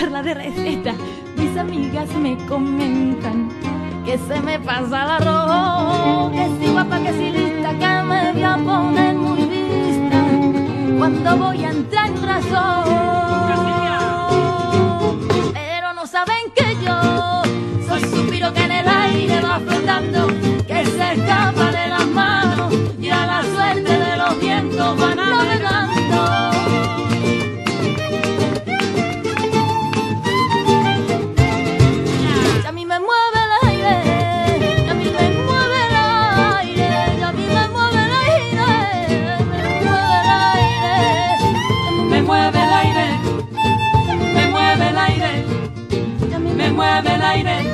[0.03, 0.95] Charlas de recetas
[1.37, 3.47] mis amigas me comentan
[4.03, 8.43] que se me pasa la arroz, que si guapa, que si lista, que me voy
[8.43, 10.21] a poner muy vista
[10.97, 11.62] cuando voy
[47.41, 47.72] baby.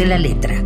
[0.00, 0.64] De la letra.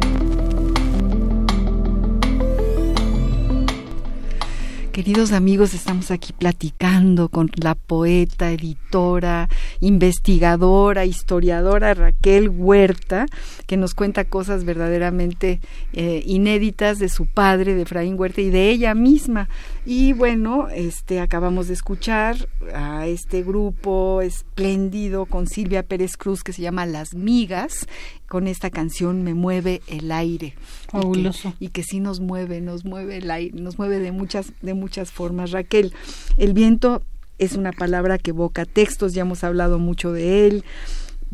[4.93, 9.49] Queridos amigos, estamos aquí platicando con la poeta, editora,
[9.81, 13.27] investigadora, historiadora Raquel Huerta,
[13.67, 15.61] que nos cuenta cosas verdaderamente
[15.93, 19.49] eh, inéditas de su padre, de Efraín Huerta, y de ella misma.
[19.87, 26.53] Y bueno, este acabamos de escuchar a este grupo espléndido con Silvia Pérez Cruz que
[26.53, 27.87] se llama Las Migas,
[28.29, 30.55] con esta canción Me mueve el aire.
[30.89, 31.49] Fabuloso.
[31.49, 34.53] Y que, y que sí nos mueve, nos mueve el aire, nos mueve de muchas,
[34.63, 35.51] de muchas formas.
[35.51, 35.93] Raquel,
[36.37, 37.03] el viento
[37.39, 40.65] es una palabra que evoca textos, ya hemos hablado mucho de él,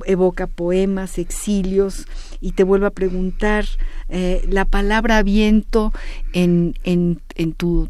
[0.07, 2.07] evoca poemas, exilios,
[2.41, 3.67] y te vuelvo a preguntar,
[4.09, 5.93] eh, la palabra viento
[6.33, 7.89] en, en, en tu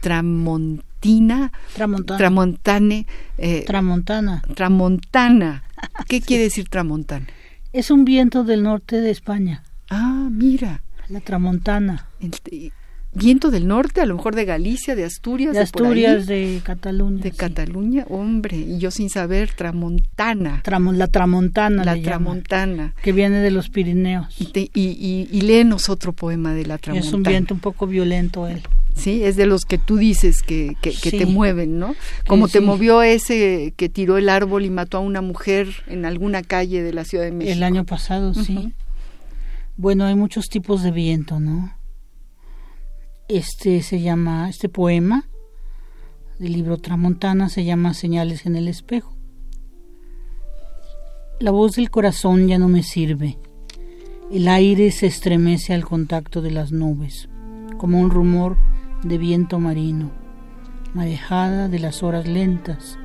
[0.00, 2.18] tramontina, Tramontana.
[2.18, 3.06] tramontane,
[3.38, 4.42] eh, Tramontana.
[4.54, 5.64] tramontana.
[6.08, 7.26] ¿Qué quiere decir tramontana?
[7.72, 12.06] Es un viento del norte de España, Ah, mira, la tramontana.
[12.20, 12.72] el-
[13.12, 17.20] viento del norte, a lo mejor de Galicia, de Asturias, De ahí, Cataluña.
[17.22, 17.36] de sí.
[17.36, 21.84] Cataluña, hombre, y yo sin saber, tramontana, Tramo- la tramontana.
[21.84, 22.94] la llaman, tramontana.
[23.02, 24.40] que viene de los Pirineos.
[24.40, 27.08] Y, te- y, y- y léenos otro poema de la tramontana.
[27.08, 28.62] Es un viento un poco violento él.
[28.94, 31.18] Sí, es de los que tú dices que, que, que Sí.
[31.18, 31.94] te mueven, ¿no?
[32.26, 32.54] Como sí.
[32.54, 36.82] te movió ese que tiró el árbol y mató a una mujer en alguna calle
[36.82, 37.52] de la Ciudad de México.
[37.56, 38.72] El año pasado, sí.
[39.76, 41.72] Bueno, hay muchos tipos de viento, ¿no?
[43.30, 45.28] Este se llama, este poema
[46.40, 49.14] del libro Tramontana se llama Señales en el espejo.
[51.38, 53.38] La voz del corazón ya no me sirve.
[54.32, 57.28] El aire se estremece al contacto de las nubes,
[57.78, 58.56] como un rumor
[59.04, 60.10] de viento marino,
[60.92, 62.98] marejada de las horas lentas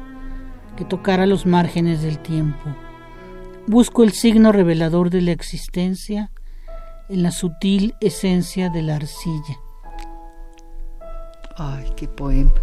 [0.76, 2.76] que tocara los márgenes del tiempo.
[3.68, 6.32] Busco el signo revelador de la existencia
[7.10, 9.60] en la sutil esencia de la arcilla.
[11.58, 12.54] Ay, qué poema.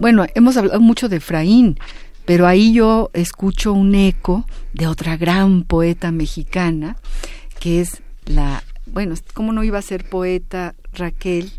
[0.00, 1.78] Bueno, hemos hablado mucho de Efraín,
[2.24, 6.96] pero ahí yo escucho un eco de otra gran poeta mexicana,
[7.60, 11.52] que es la, bueno, ¿cómo no iba a ser poeta Raquel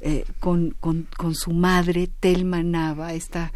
[0.00, 3.52] eh, con, con, con su madre, Telma Nava, esta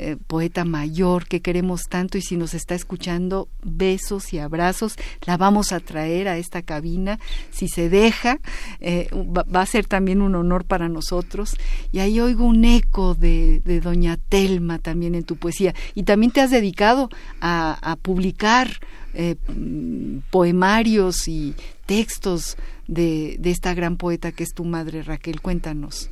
[0.00, 4.94] eh, poeta mayor que queremos tanto y si nos está escuchando, besos y abrazos,
[5.26, 7.18] la vamos a traer a esta cabina,
[7.50, 8.38] si se deja,
[8.78, 11.56] eh, va, a ser también un honor para nosotros.
[11.90, 15.74] Y ahí oigo un eco de, doña Telma también en tu poesía.
[15.96, 17.08] Y también te has dedicado
[17.40, 18.70] a, publicar
[19.14, 21.56] eh, mm, poemarios y
[21.86, 22.56] textos
[22.86, 25.40] de, de esta gran poeta que es tu madre, Raquel.
[25.40, 26.08] Cuéntanos.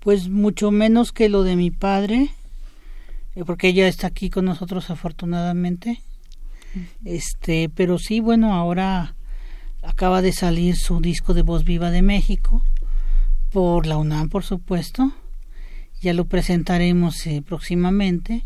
[0.00, 2.30] Pues mucho menos que lo de mi padre,
[3.44, 6.02] porque ella está aquí con nosotros afortunadamente.
[7.04, 9.14] Este, pero sí, bueno, ahora
[9.82, 12.62] acaba de salir su disco de Voz Viva de México
[13.50, 15.12] por la UNAM, por supuesto.
[16.00, 18.44] Ya lo presentaremos eh, próximamente.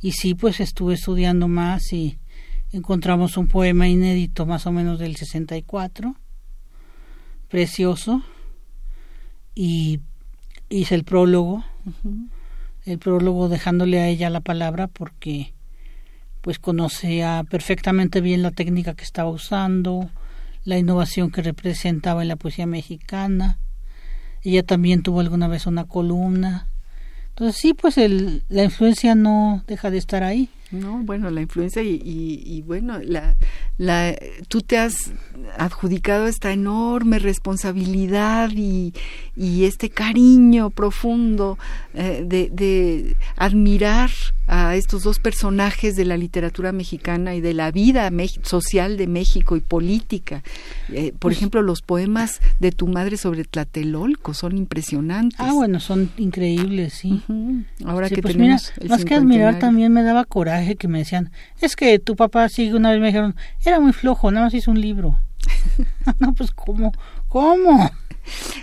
[0.00, 2.18] Y sí, pues estuve estudiando más y
[2.72, 6.14] encontramos un poema inédito más o menos del 64,
[7.48, 8.22] precioso,
[9.54, 10.00] y
[10.68, 11.64] hice el prólogo,
[12.90, 15.52] el prólogo dejándole a ella la palabra porque
[16.40, 20.10] pues conocía perfectamente bien la técnica que estaba usando,
[20.64, 23.58] la innovación que representaba en la poesía mexicana.
[24.42, 26.68] Ella también tuvo alguna vez una columna.
[27.30, 30.48] Entonces sí, pues el, la influencia no deja de estar ahí.
[30.72, 33.34] No, bueno, la influencia y, y, y bueno, la,
[33.76, 34.14] la,
[34.48, 35.12] tú te has
[35.58, 38.92] adjudicado esta enorme responsabilidad y,
[39.36, 41.58] y este cariño profundo
[41.94, 44.10] eh, de, de admirar
[44.46, 48.10] a estos dos personajes de la literatura mexicana y de la vida
[48.42, 50.42] social de México y política.
[50.88, 55.38] Eh, por ejemplo, los poemas de tu madre sobre Tlatelolco son impresionantes.
[55.38, 57.22] Ah, bueno, son increíbles, sí.
[57.28, 57.64] Uh -huh.
[57.84, 60.98] Ahora sí, que pues tenemos mira, más que admirar también me daba coraje que me
[60.98, 61.30] decían,
[61.60, 64.70] es que tu papá sí, una vez me dijeron, era muy flojo, nada más hizo
[64.70, 65.18] un libro.
[66.18, 66.92] no, pues ¿cómo?
[67.28, 67.90] ¿Cómo?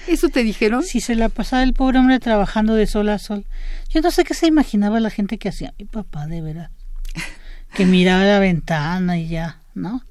[0.07, 0.83] ¿Eso te dijeron?
[0.83, 3.45] Si se la pasaba el pobre hombre trabajando de sol a sol.
[3.89, 6.71] Yo no sé qué se imaginaba la gente que hacía mi papá, de verdad.
[7.75, 10.03] que miraba la ventana y ya, ¿no?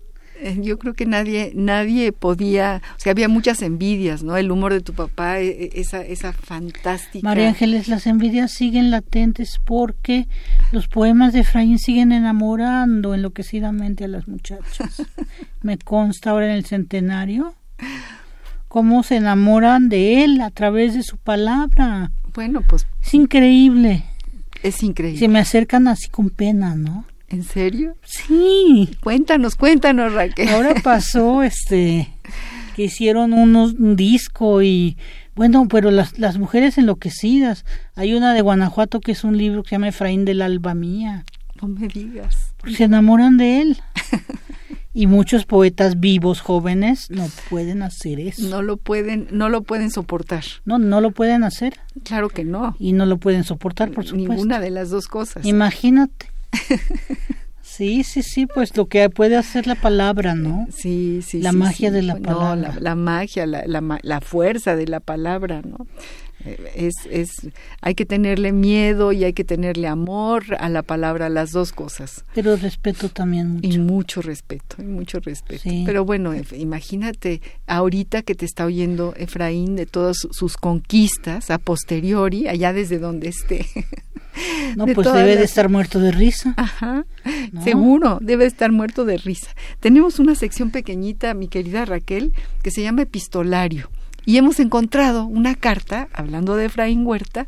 [0.59, 4.37] Yo creo que nadie, nadie podía, o sea, había muchas envidias, ¿no?
[4.37, 7.27] El humor de tu papá, esa, esa fantástica.
[7.27, 10.29] María Ángeles, las envidias siguen latentes porque
[10.73, 15.03] los poemas de Efraín siguen enamorando enloquecidamente a las muchachas.
[15.63, 17.55] Me consta ahora en el centenario
[18.69, 22.11] cómo se enamoran de él a través de su palabra.
[22.35, 22.87] Bueno, pues.
[23.03, 24.05] Es increíble.
[24.63, 25.19] Es increíble.
[25.19, 27.07] Se me acercan así con pena, ¿no?
[27.29, 27.97] ¿En serio?
[28.05, 28.91] Sí.
[29.03, 30.49] Cuéntanos, cuéntanos, Raquel.
[30.49, 32.13] Ahora pasó este
[32.77, 34.97] que hicieron unos, un disco y
[35.35, 37.65] bueno, pero las, las mujeres enloquecidas.
[37.95, 41.25] Hay una de Guanajuato que es un libro que se llama Efraín del Alba Mía.
[41.61, 42.55] No me digas.
[42.77, 43.79] Se enamoran de él.
[44.95, 48.49] y muchos poetas vivos jóvenes no pueden hacer eso.
[48.49, 50.45] No lo pueden, no lo pueden soportar.
[50.65, 51.79] No, no lo pueden hacer.
[52.03, 52.77] Claro que no.
[52.79, 54.33] Y no lo pueden soportar, por supuesto.
[54.33, 55.45] Ninguna de las dos cosas.
[55.45, 56.29] Imagínate.
[57.77, 60.67] Sí, sí, sí, pues lo que puede hacer la palabra, ¿no?
[60.71, 61.43] Sí, sí.
[61.43, 62.73] La magia de la palabra.
[62.73, 65.87] No, la, magia, la, la, la, fuerza de la palabra, ¿no?
[66.75, 67.31] Es, es,
[67.81, 72.25] hay que tenerle miedo y hay que tenerle amor a la palabra, las dos cosas.
[72.35, 73.69] Pero respeto también mucho.
[73.69, 75.69] Y mucho respeto, y mucho respeto.
[75.85, 82.49] Pero bueno, imagínate ahorita que te está oyendo Efraín de todas sus conquistas a posteriori,
[82.49, 83.67] allá desde donde esté.
[84.77, 86.55] No, pues debe de estar muerto de risa.
[86.57, 87.07] Ajá,
[87.65, 89.51] seguro, debe de estar muerto de risa.
[89.81, 92.33] Tenemos una sección pequeñita, mi querida Raquel,
[92.63, 93.91] que se llama epistolario
[94.27, 97.47] y hemos encontrado una carta, hablando de Efraín Huerta,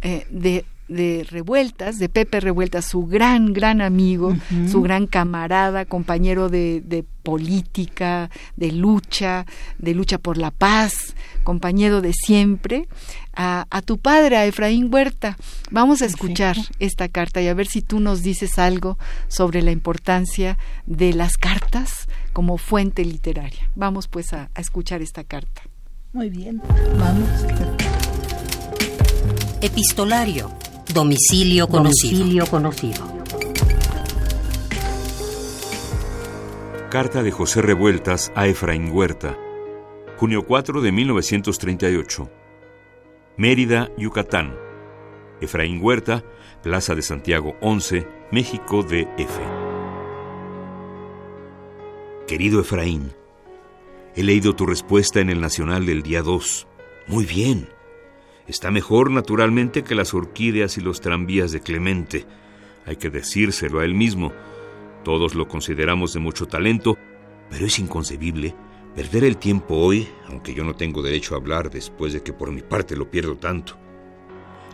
[0.00, 4.36] eh, de de Revueltas, de Pepe Revueltas, su gran, gran amigo,
[4.68, 9.46] su gran camarada, compañero de, de, política, de lucha,
[9.78, 11.14] de lucha por la paz,
[11.44, 12.88] compañero de siempre,
[13.34, 15.38] a, a tu padre, a Efraín Huerta.
[15.70, 19.70] Vamos a escuchar esta carta y a ver si tú nos dices algo sobre la
[19.70, 23.70] importancia de las cartas como fuente literaria.
[23.76, 25.69] Vamos pues a escuchar esta carta.
[26.12, 26.60] Muy bien,
[26.98, 27.28] vamos.
[29.60, 30.50] Epistolario.
[30.92, 32.18] Domicilio conocido.
[32.18, 33.20] Domicilio conocido.
[36.90, 39.38] Carta de José Revueltas a Efraín Huerta.
[40.16, 42.28] Junio 4 de 1938.
[43.36, 44.56] Mérida, Yucatán.
[45.40, 46.24] Efraín Huerta,
[46.62, 49.38] Plaza de Santiago 11, México DF.
[52.26, 53.12] Querido Efraín,
[54.16, 56.66] He leído tu respuesta en el Nacional del día 2.
[57.06, 57.68] Muy bien.
[58.48, 62.26] Está mejor, naturalmente, que las orquídeas y los tranvías de Clemente.
[62.86, 64.32] Hay que decírselo a él mismo.
[65.04, 66.98] Todos lo consideramos de mucho talento,
[67.50, 68.54] pero es inconcebible
[68.96, 72.50] perder el tiempo hoy, aunque yo no tengo derecho a hablar después de que por
[72.50, 73.78] mi parte lo pierdo tanto.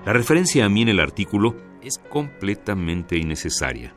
[0.06, 3.94] La referencia a mí en el artículo es completamente innecesaria.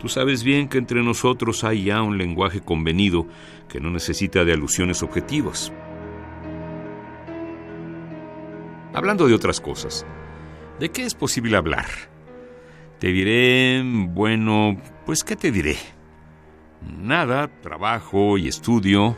[0.00, 3.26] Tú sabes bien que entre nosotros hay ya un lenguaje convenido
[3.68, 5.72] que no necesita de alusiones objetivas.
[8.94, 10.06] Hablando de otras cosas,
[10.80, 11.86] ¿de qué es posible hablar?
[12.98, 15.76] Te diré, bueno, pues ¿qué te diré?
[16.98, 19.16] Nada, trabajo y estudio.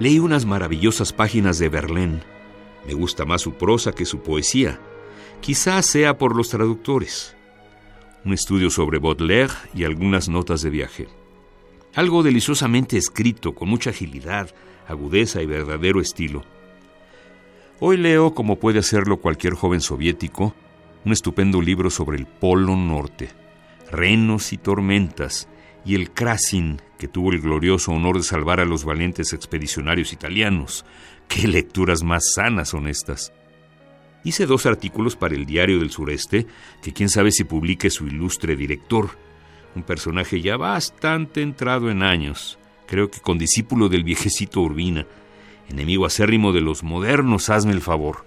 [0.00, 2.20] Leí unas maravillosas páginas de Verlaine.
[2.86, 4.80] Me gusta más su prosa que su poesía.
[5.40, 7.36] Quizás sea por los traductores
[8.24, 11.08] un estudio sobre Baudelaire y algunas notas de viaje.
[11.94, 14.52] Algo deliciosamente escrito, con mucha agilidad,
[14.88, 16.42] agudeza y verdadero estilo.
[17.78, 20.54] Hoy leo, como puede hacerlo cualquier joven soviético,
[21.04, 23.30] un estupendo libro sobre el Polo Norte,
[23.92, 25.48] renos y tormentas,
[25.84, 30.84] y el Krasin, que tuvo el glorioso honor de salvar a los valientes expedicionarios italianos.
[31.28, 33.32] ¡Qué lecturas más sanas son estas!
[34.24, 36.46] Hice dos artículos para el Diario del Sureste,
[36.82, 39.10] que quién sabe si publique su ilustre director,
[39.74, 45.06] un personaje ya bastante entrado en años, creo que condiscípulo del viejecito Urbina,
[45.68, 48.24] enemigo acérrimo de los modernos, hazme el favor.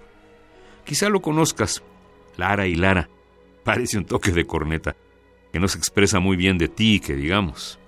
[0.84, 1.82] Quizá lo conozcas,
[2.36, 3.08] Lara y Lara.
[3.64, 4.96] Parece un toque de corneta,
[5.52, 7.78] que no se expresa muy bien de ti, que digamos.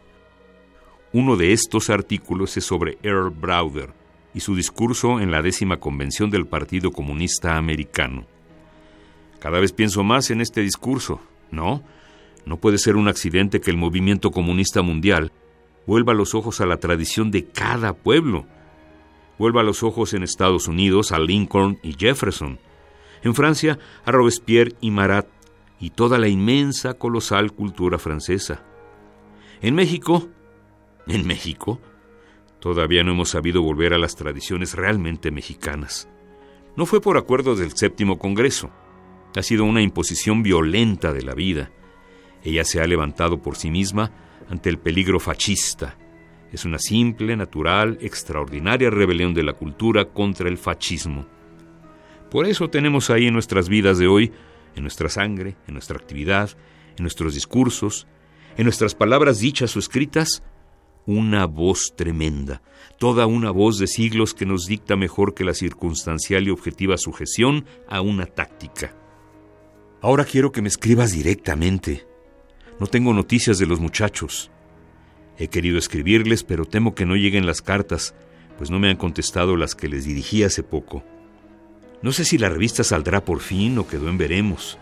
[1.12, 3.90] Uno de estos artículos es sobre Earl Browder,
[4.34, 8.26] y su discurso en la décima convención del Partido Comunista Americano.
[9.40, 11.20] Cada vez pienso más en este discurso.
[11.50, 11.82] No,
[12.46, 15.32] no puede ser un accidente que el movimiento comunista mundial
[15.86, 18.46] vuelva los ojos a la tradición de cada pueblo.
[19.38, 22.58] Vuelva los ojos en Estados Unidos a Lincoln y Jefferson,
[23.22, 25.26] en Francia a Robespierre y Marat
[25.78, 28.62] y toda la inmensa, colosal cultura francesa.
[29.62, 30.28] En México,
[31.06, 31.80] en México,
[32.60, 36.08] Todavía no hemos sabido volver a las tradiciones realmente mexicanas.
[36.76, 38.70] No fue por acuerdo del séptimo Congreso.
[39.34, 41.70] Ha sido una imposición violenta de la vida.
[42.44, 44.10] Ella se ha levantado por sí misma
[44.48, 45.96] ante el peligro fascista.
[46.52, 51.26] Es una simple, natural, extraordinaria rebelión de la cultura contra el fascismo.
[52.30, 54.32] Por eso tenemos ahí en nuestras vidas de hoy,
[54.74, 56.50] en nuestra sangre, en nuestra actividad,
[56.96, 58.06] en nuestros discursos,
[58.56, 60.42] en nuestras palabras dichas o escritas,
[61.06, 62.62] una voz tremenda,
[62.98, 67.64] toda una voz de siglos que nos dicta mejor que la circunstancial y objetiva sujeción
[67.88, 68.94] a una táctica.
[70.02, 72.09] Ahora quiero que me escribas directamente.
[72.80, 74.50] No tengo noticias de los muchachos.
[75.38, 78.14] He querido escribirles, pero temo que no lleguen las cartas,
[78.56, 81.04] pues no me han contestado las que les dirigí hace poco.
[82.00, 84.78] No sé si la revista saldrá por fin o quedó en veremos.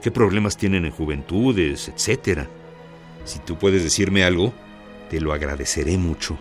[0.00, 2.48] ¿Qué problemas tienen en juventudes, etcétera?
[3.24, 4.54] Si tú puedes decirme algo,
[5.10, 6.38] te lo agradeceré mucho.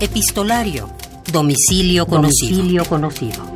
[0.00, 0.88] Epistolario.
[1.30, 2.56] Domicilio conocido.
[2.56, 3.55] Domicilio conocido.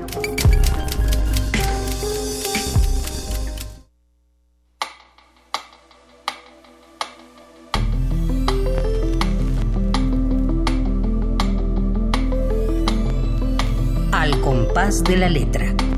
[14.91, 15.89] De la letra.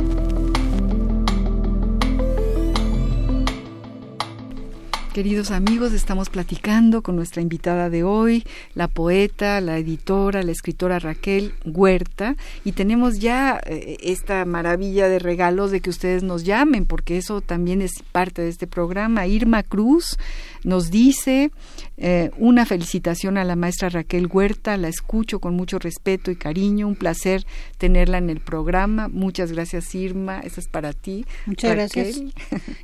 [5.12, 8.44] Queridos amigos, estamos platicando con nuestra invitada de hoy,
[8.74, 12.34] la poeta, la editora, la escritora Raquel Huerta,
[12.64, 17.42] y tenemos ya eh, esta maravilla de regalos de que ustedes nos llamen, porque eso
[17.42, 19.26] también es parte de este programa.
[19.26, 20.16] Irma Cruz
[20.64, 21.50] nos dice
[21.98, 26.88] eh, una felicitación a la maestra Raquel Huerta, la escucho con mucho respeto y cariño,
[26.88, 27.44] un placer
[27.76, 29.08] tenerla en el programa.
[29.08, 31.26] Muchas gracias Irma, esa es para ti.
[31.44, 32.22] Muchas gracias.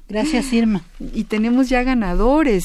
[0.08, 0.82] Gracias Irma.
[1.14, 1.82] Y tenemos ya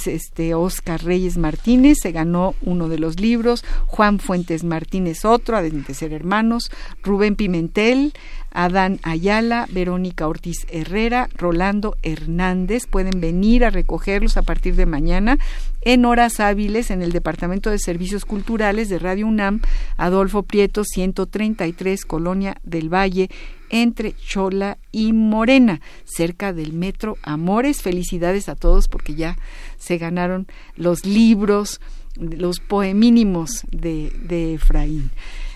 [0.07, 5.93] este Oscar Reyes Martínez se ganó uno de los libros, Juan Fuentes Martínez otro, de
[5.93, 6.71] ser hermanos,
[7.03, 8.13] Rubén Pimentel,
[8.51, 12.87] Adán Ayala, Verónica Ortiz Herrera, Rolando Hernández.
[12.87, 15.37] Pueden venir a recogerlos a partir de mañana
[15.85, 19.61] en horas hábiles en el Departamento de Servicios Culturales de Radio UNAM,
[19.97, 23.29] Adolfo Prieto 133, Colonia del Valle,
[23.69, 27.81] entre Chola y Morena, cerca del Metro Amores.
[27.81, 29.37] Felicidades a todos porque ya
[29.77, 31.81] se ganaron los libros,
[32.15, 35.11] los poemínimos de, Efraín.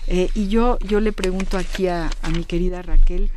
[0.08, 3.30] Eh, y yo, yo le pregunto aquí a, mi querida Raquel,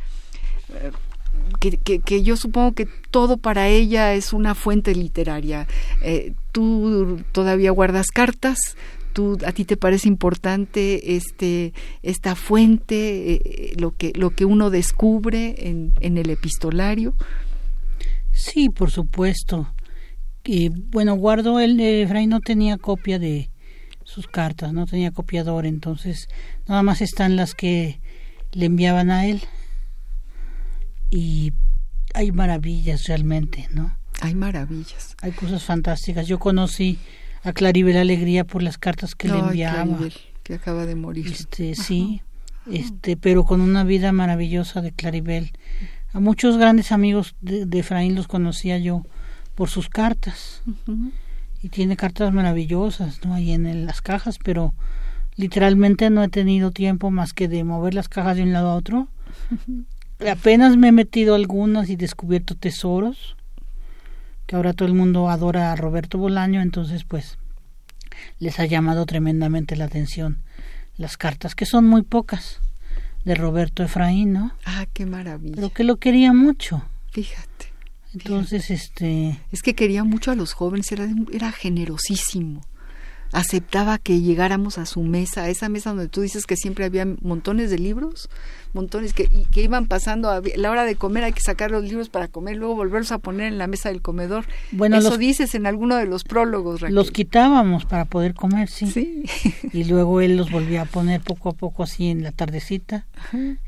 [1.60, 5.66] eh, que, que, yo supongo que todo para ella es una fuente literaria.
[6.02, 8.58] Eh, tú todavía guardas cartas,
[9.12, 11.72] tú a ti te parece importante este
[12.02, 17.14] esta fuente, lo que lo que uno descubre en, el epistolario.
[18.32, 19.72] Sí, por supuesto.
[20.44, 23.50] Y bueno, guardo el Efraín no tenía copia de
[24.04, 26.28] sus cartas, no tenía copiador, entonces
[26.66, 28.00] nada más están las que
[28.52, 29.42] le enviaban a él
[31.12, 31.52] y
[32.14, 33.94] hay maravillas realmente, ¿no?
[34.22, 35.14] Hay maravillas.
[35.20, 36.26] Hay cosas fantásticas.
[36.26, 36.98] Yo conocí
[37.44, 39.84] a Claribel Alegría por las cartas que le enviaba.
[39.84, 41.26] Claribel, que acaba de morir.
[41.26, 42.22] Este, sí,
[42.70, 45.52] este, pero con una vida maravillosa de Claribel.
[46.14, 49.02] A muchos grandes amigos de, Efraín los conocía yo
[49.54, 50.62] por sus cartas
[51.62, 54.72] y tiene cartas maravillosas no ahí en las cajas pero
[55.36, 58.74] literalmente no he tenido tiempo más que de mover las cajas de un lado a
[58.76, 59.08] otro
[60.30, 63.36] apenas me he metido algunas y descubierto tesoros
[64.46, 67.38] que ahora todo el mundo adora a Roberto Bolaño entonces pues
[68.38, 70.38] les ha llamado tremendamente la atención
[70.96, 72.60] las cartas que son muy pocas
[73.24, 75.54] de Roberto Efraín no ah qué maravilla.
[75.54, 76.82] Pero que lo quería mucho.
[77.12, 77.72] Fíjate.
[78.14, 79.38] Entonces, este...
[79.52, 82.60] Es que quería mucho a los jóvenes, era, era generosísimo.
[83.32, 87.06] Aceptaba que llegáramos a su mesa, a esa mesa donde tú dices que siempre había
[87.22, 88.28] montones de libros,
[88.72, 92.08] montones que, que iban pasando a la hora de comer, hay que sacar los libros
[92.08, 94.44] para comer, luego volverlos a poner en la mesa del comedor.
[94.70, 98.86] Bueno, Eso dices en alguno de los prólogos, Los quitábamos para poder comer, sí.
[98.86, 99.24] sí.
[99.72, 103.06] y luego él los volvía a poner poco a poco así en la tardecita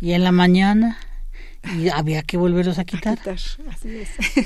[0.01, 0.99] y en la mañana
[1.79, 3.19] y había que volverlos a quitar.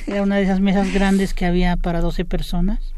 [0.06, 2.94] Era una de esas mesas grandes que había para 12 personas.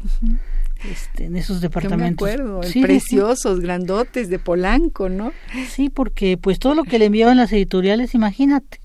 [0.89, 2.25] Este, en esos departamentos.
[2.27, 5.31] me acuerdo, preciosos, grandotes de Polanco, ¿no?
[5.69, 8.79] Sí, porque pues todo lo que le enviaban las editoriales, imagínate,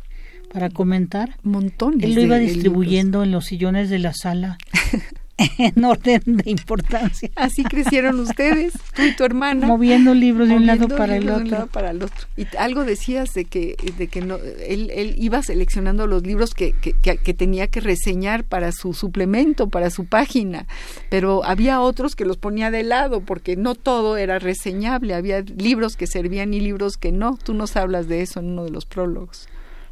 [0.52, 1.36] para comentar.
[1.42, 2.04] Montones.
[2.04, 4.58] Él lo iba distribuyendo en los sillones de la sala.
[5.58, 7.30] en orden de importancia.
[7.34, 9.66] Así crecieron ustedes, tú y tu hermana.
[9.66, 11.66] Moviendo libros de un lado para el otro.
[11.66, 12.26] para el otro.
[12.36, 16.72] Y algo decías de que, de que no, él, él iba seleccionando los libros que,
[16.72, 20.66] que, que, tenía que reseñar para su suplemento, para su página,
[21.10, 25.96] pero había otros que los ponía de lado porque no todo era reseñable, había libros
[25.96, 27.38] que servían y libros que no.
[27.42, 29.48] Tú nos hablas de eso en uno de los prólogos.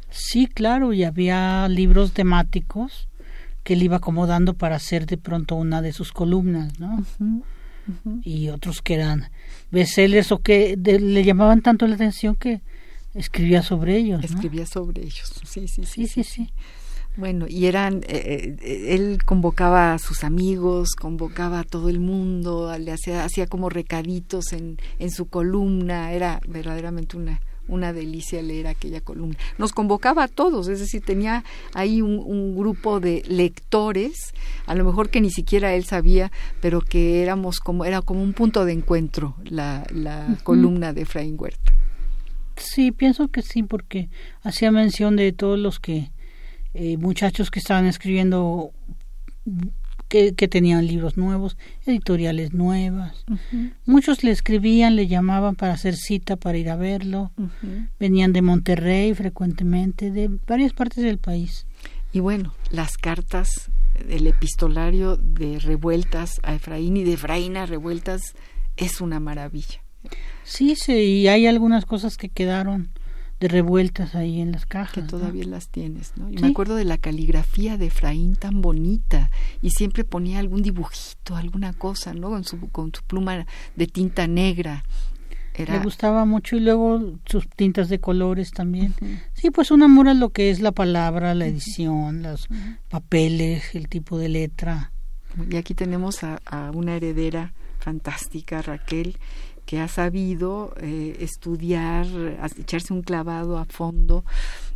[0.09, 3.07] Sí, claro, y había libros temáticos
[3.65, 7.03] que él iba acomodando para hacer de pronto una de sus columnas, ¿no?
[8.23, 9.29] Y otros que eran
[9.71, 12.61] bestsellers o que le llamaban tanto la atención que
[13.15, 14.23] escribía sobre ellos.
[14.23, 16.07] Escribía sobre ellos, sí, sí, sí.
[16.07, 16.49] Sí, sí,
[17.17, 22.71] Bueno, y eran, eh, eh, él convocaba a sus amigos, convocaba a todo el mundo,
[22.77, 28.67] le hacía, hacía como recaditos en, en su columna, era verdaderamente una, una delicia leer
[28.67, 29.37] aquella columna.
[29.57, 31.43] Nos convocaba a todos, es decir, tenía
[31.73, 34.33] ahí un, grupo de lectores,
[34.65, 38.33] a lo mejor que ni siquiera él sabía, pero que éramos como, era como un
[38.33, 41.73] punto de encuentro la, la columna de Efraín Huerta.
[42.55, 44.09] Sí, pienso que sí, porque
[44.41, 46.11] hacía mención de todos los que
[46.73, 48.71] eh, muchachos que estaban escribiendo
[50.07, 53.25] que, tenían libros nuevos, editoriales nuevas.
[53.85, 57.31] Muchos le escribían, le llamaban para hacer cita para ir a verlo.
[57.99, 61.65] Venían de Monterrey frecuentemente, de varias partes del país.
[62.13, 63.69] Y bueno, las cartas,
[64.09, 68.21] el epistolario de revueltas a Efraín y de Efraín a revueltas
[68.77, 69.81] es una maravilla.
[70.43, 72.89] Sí, sí, y hay algunas cosas que quedaron
[73.39, 74.93] de revueltas ahí en las cajas.
[74.93, 76.29] Que todavía las tienes, ¿no?
[76.29, 79.29] Y me acuerdo de la caligrafía de Efraín tan bonita
[79.61, 82.29] y siempre ponía algún dibujito, alguna cosa, ¿no?
[82.29, 84.83] Con su, con su pluma de tinta negra.
[85.53, 85.77] Era...
[85.77, 88.93] Le gustaba mucho y luego sus tintas de colores también.
[89.33, 92.47] Sí, pues un amor a lo que es la palabra, la edición, los
[92.89, 94.91] papeles, el tipo de letra.
[95.49, 99.17] Y aquí tenemos a, a una heredera fantástica, Raquel,
[99.65, 102.05] que ha sabido eh, estudiar,
[102.57, 104.23] echarse un clavado a fondo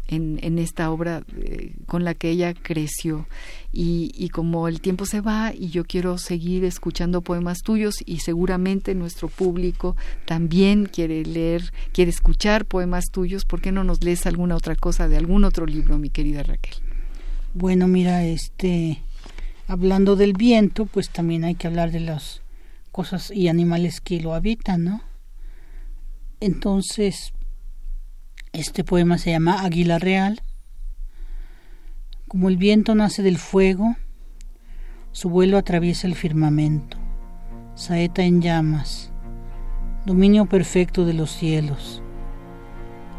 [0.10, 3.28] en, en esta obra eh, con la que ella creció.
[3.72, 8.20] Y, y, como el tiempo se va y yo quiero seguir escuchando poemas tuyos y
[8.20, 14.26] seguramente nuestro público también quiere leer, quiere escuchar poemas tuyos, ¿por qué no nos lees
[14.26, 16.74] alguna otra cosa de algún otro libro, mi querida Raquel?
[17.54, 19.04] Bueno, mira, este,
[19.68, 22.42] hablando del viento, pues también hay que hablar de los
[22.92, 25.02] cosas y animales que lo habitan, ¿no?
[26.40, 27.34] Entonces,
[28.54, 30.42] este poema se llama Águila Real.
[32.28, 33.96] Como el viento nace del fuego,
[35.12, 36.98] su vuelo atraviesa el firmamento,
[37.76, 39.12] saeta en llamas,
[40.06, 42.04] dominio perfecto de los cielos.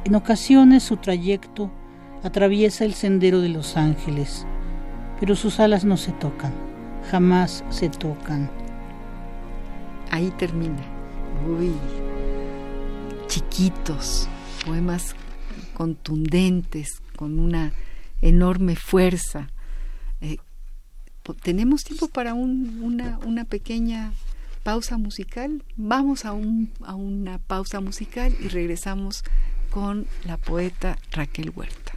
[0.05, 1.71] En ocasiones su trayecto
[2.23, 4.47] atraviesa el sendero de los ángeles,
[5.19, 6.53] pero sus alas no se tocan,
[7.11, 8.60] jamás se tocan
[10.11, 10.83] ahí termina.
[11.47, 11.73] Uy,
[13.27, 14.29] chiquitos,
[14.65, 15.15] poemas
[15.75, 17.73] contundentes, con una
[18.21, 19.49] enorme fuerza.
[20.21, 20.39] Eh,
[21.43, 24.13] ¿Tenemos tiempo para una, pequeña
[24.63, 25.63] pausa musical?
[25.77, 29.23] Vamos a una pausa musical y regresamos
[29.71, 31.93] con la poeta Raquel Huerta.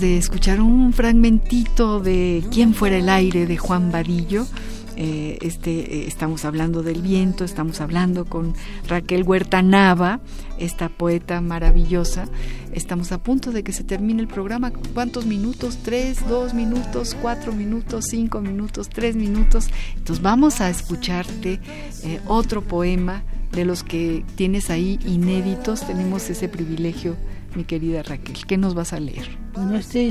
[0.00, 4.46] De escuchar un fragmentito de Quién fuera el aire de Juan Vadillo.
[4.96, 8.54] Eh, este, eh, estamos hablando del viento, estamos hablando con
[8.88, 10.20] Raquel Huerta Nava,
[10.58, 12.26] esta poeta maravillosa.
[12.72, 14.72] Estamos a punto de que se termine el programa.
[14.94, 15.78] ¿Cuántos minutos?
[15.82, 19.68] ¿Tres, dos minutos, cuatro minutos, cinco minutos, tres minutos?
[19.96, 21.60] Entonces vamos a escucharte
[22.04, 23.22] eh, otro poema
[23.52, 25.86] de los que tienes ahí inéditos.
[25.86, 27.16] Tenemos ese privilegio
[27.54, 28.46] mi querida Raquel.
[28.46, 29.28] ¿Qué nos vas a leer?
[29.62, 30.08] Bueno, este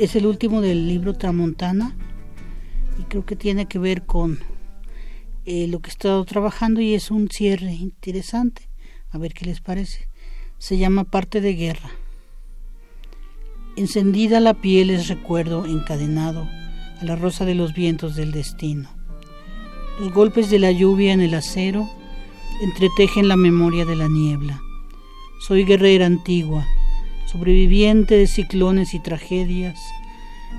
[0.00, 1.94] es, el último del libro Tramontana
[2.98, 4.40] y creo que tiene que ver con
[5.44, 8.68] eh, lo que he estado trabajando y es un cierre interesante.
[9.10, 10.08] A ver qué les parece.
[10.58, 11.90] Se llama Parte de Guerra.
[13.76, 16.48] Encendida la piel es recuerdo encadenado
[17.00, 18.88] a la rosa de los vientos del destino.
[20.00, 21.88] Los golpes de la lluvia en el acero
[22.60, 24.60] entretejen la memoria de la niebla.
[25.38, 26.66] Soy guerrera antigua,
[27.32, 29.80] sobreviviente de ciclones y tragedias.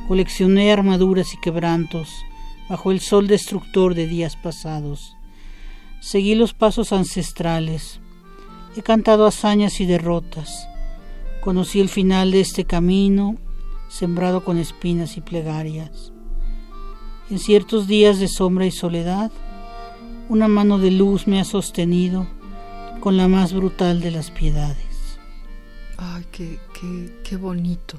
[0.08, 2.10] Coleccioné armaduras y quebrantos
[2.68, 5.16] bajo el sol destructor de días pasados.
[6.02, 8.00] Seguí los pasos ancestrales.
[8.76, 10.68] He cantado hazañas y derrotas.
[11.42, 13.36] Conocí el final de este camino,
[13.88, 16.12] sembrado con espinas y plegarias.
[17.30, 19.32] En ciertos días de sombra y soledad,
[20.28, 22.26] una mano de luz me ha sostenido
[23.00, 24.93] con la más brutal de las piedades.
[25.98, 27.98] Ay, qué, qué, qué bonito,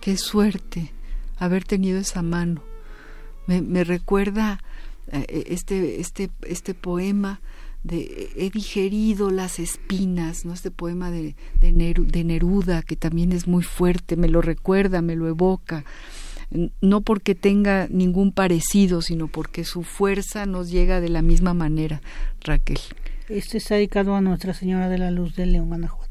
[0.00, 0.92] qué suerte
[1.38, 2.62] haber tenido esa mano.
[3.46, 4.60] Me, me recuerda
[5.12, 7.40] eh, este, este, este poema
[7.84, 10.52] de He digerido las espinas, ¿no?
[10.52, 15.16] Este poema de, de, de Neruda, que también es muy fuerte, me lo recuerda, me
[15.16, 15.84] lo evoca
[16.80, 22.00] no porque tenga ningún parecido, sino porque su fuerza nos llega de la misma manera,
[22.40, 22.78] Raquel.
[23.28, 26.07] Este está dedicado a Nuestra Señora de la Luz de León, Guanajuato.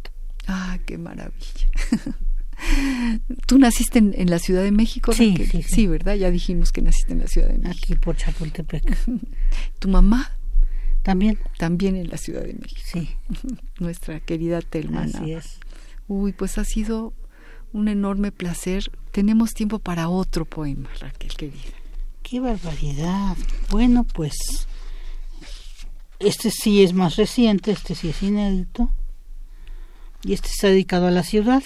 [0.48, 1.68] Ah, qué maravilla.
[3.46, 5.14] ¿Tú naciste en, la Ciudad de México?
[5.14, 6.16] Sí, sí, sí, ¿verdad?
[6.16, 7.86] Ya dijimos que naciste en la Ciudad de México.
[7.86, 8.98] Aquí por Chapultepec.
[9.80, 10.32] ¿Tu mamá?
[11.04, 11.38] También.
[11.58, 12.82] También en la Ciudad de México.
[12.84, 13.10] Sí.
[13.80, 15.04] Nuestra querida Telma.
[15.04, 15.60] Así es.
[16.08, 17.14] Uy, pues ha sido
[17.74, 18.92] un enorme placer.
[19.12, 21.62] Tenemos tiempo para otro poema, Raquel, querida.
[22.24, 23.38] Qué barbaridad.
[23.70, 24.34] Bueno, pues
[26.20, 28.92] este sí es más reciente, este sí es inédito.
[30.28, 31.64] Y este está dedicado a la ciudad.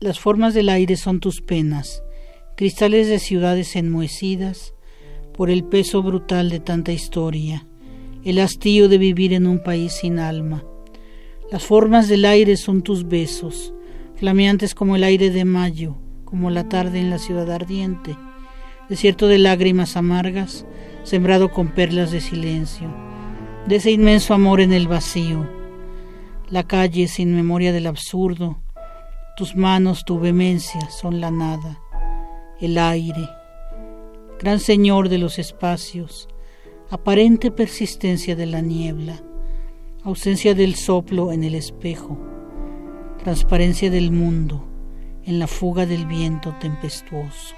[0.00, 2.02] Las formas del aire son tus penas,
[2.56, 4.74] cristales de ciudades enmohecidas
[5.32, 7.68] por el peso brutal de tanta historia,
[8.24, 10.64] el hastío de vivir en un país sin alma
[11.50, 13.72] las formas del aire son tus besos,
[14.16, 18.16] flameantes como el aire de mayo, como la tarde en la ciudad ardiente,
[18.88, 20.66] desierto de lágrimas amargas,
[21.04, 22.92] sembrado con perlas de silencio,
[23.68, 25.48] de ese inmenso amor en el vacío,
[26.48, 28.60] la calle sin memoria del absurdo,
[29.36, 31.80] tus manos, tu vehemencia son la nada,
[32.60, 33.28] el aire,
[34.38, 36.28] gran señor de los espacios,
[36.88, 39.22] aparente persistencia de la niebla,
[40.04, 42.16] ausencia del soplo en el espejo,
[43.22, 44.64] transparencia del mundo
[45.24, 47.56] en la fuga del viento tempestuoso.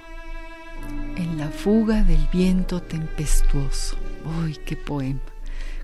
[1.17, 3.97] En la fuga del viento tempestuoso.
[4.43, 5.21] ¡Uy, qué poema!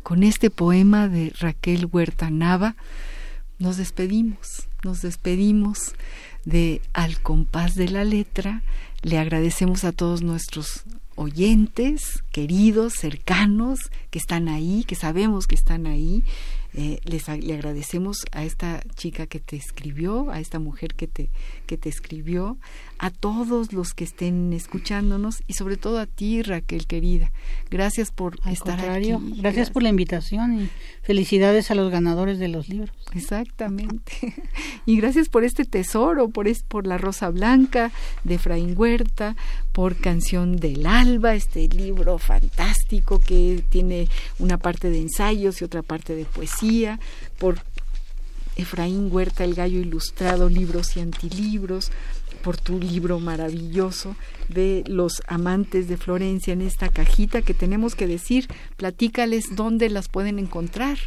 [0.04, 2.76] Con este poema de Raquel Huerta Nava
[3.58, 5.94] nos despedimos, nos despedimos
[6.44, 8.62] de Al compás de la letra.
[9.00, 10.82] Le agradecemos a todos nuestros
[11.14, 13.78] oyentes, queridos, cercanos,
[14.10, 16.22] que están ahí, que sabemos que están ahí.
[16.74, 21.30] Eh, les, le agradecemos a esta chica que te escribió, a esta mujer que te,
[21.64, 22.58] que te escribió,
[23.04, 27.32] a todos los que estén escuchándonos y sobre todo a ti, Raquel, querida.
[27.70, 29.10] Gracias por estar aquí.
[29.10, 30.70] Gracias, gracias por la invitación y
[31.02, 32.96] felicidades a los ganadores de los libros.
[33.12, 34.34] Exactamente.
[34.86, 37.90] Y gracias por este tesoro, por, es, por La Rosa Blanca
[38.22, 39.34] de Efraín Huerta,
[39.72, 45.82] por Canción del Alba, este libro fantástico que tiene una parte de ensayos y otra
[45.82, 47.00] parte de poesía,
[47.38, 47.60] por
[48.56, 51.90] Efraín Huerta, El Gallo Ilustrado, libros y antilibros,
[52.44, 54.14] por tu libro maravilloso
[54.48, 60.08] de los amantes de Florencia en esta cajita que tenemos que decir, platícales dónde las
[60.08, 60.98] pueden encontrar,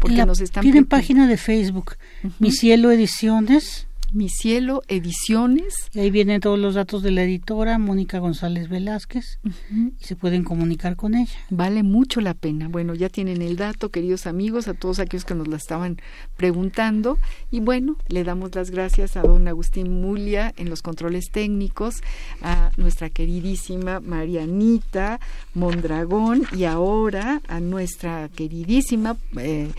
[0.00, 1.96] porque nos están tienen página de Facebook,
[2.38, 3.86] Mi Cielo Ediciones
[4.16, 5.74] mi Cielo Ediciones.
[5.92, 9.38] Y ahí vienen todos los datos de la editora, Mónica González Velázquez,
[9.70, 11.38] y se pueden comunicar con ella.
[11.50, 12.68] Vale mucho la pena.
[12.68, 15.98] Bueno, ya tienen el dato, queridos amigos, a todos aquellos que nos la estaban
[16.36, 17.18] preguntando.
[17.50, 21.96] Y bueno, le damos las gracias a don Agustín Mulia en los controles técnicos,
[22.40, 25.20] a nuestra queridísima Marianita
[25.52, 29.16] Mondragón y ahora a nuestra queridísima...
[29.36, 29.70] Eh,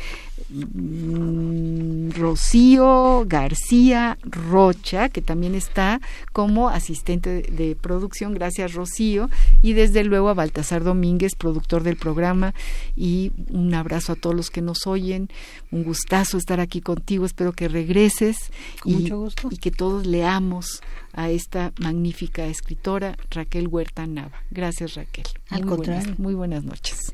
[2.16, 6.00] Rocío García Rocha, que también está
[6.34, 8.34] como asistente de producción.
[8.34, 9.30] Gracias, Rocío.
[9.62, 12.54] Y desde luego a Baltasar Domínguez, productor del programa.
[12.96, 15.30] Y un abrazo a todos los que nos oyen.
[15.72, 17.26] Un gustazo estar aquí contigo.
[17.26, 18.38] Espero que regreses.
[18.86, 19.12] y,
[19.50, 20.82] y que todos leamos
[21.14, 24.44] a esta magnífica escritora, Raquel Huerta Nava.
[24.52, 25.26] Gracias, Raquel.
[25.50, 26.14] Al contrario.
[26.18, 27.14] muy buenas noches.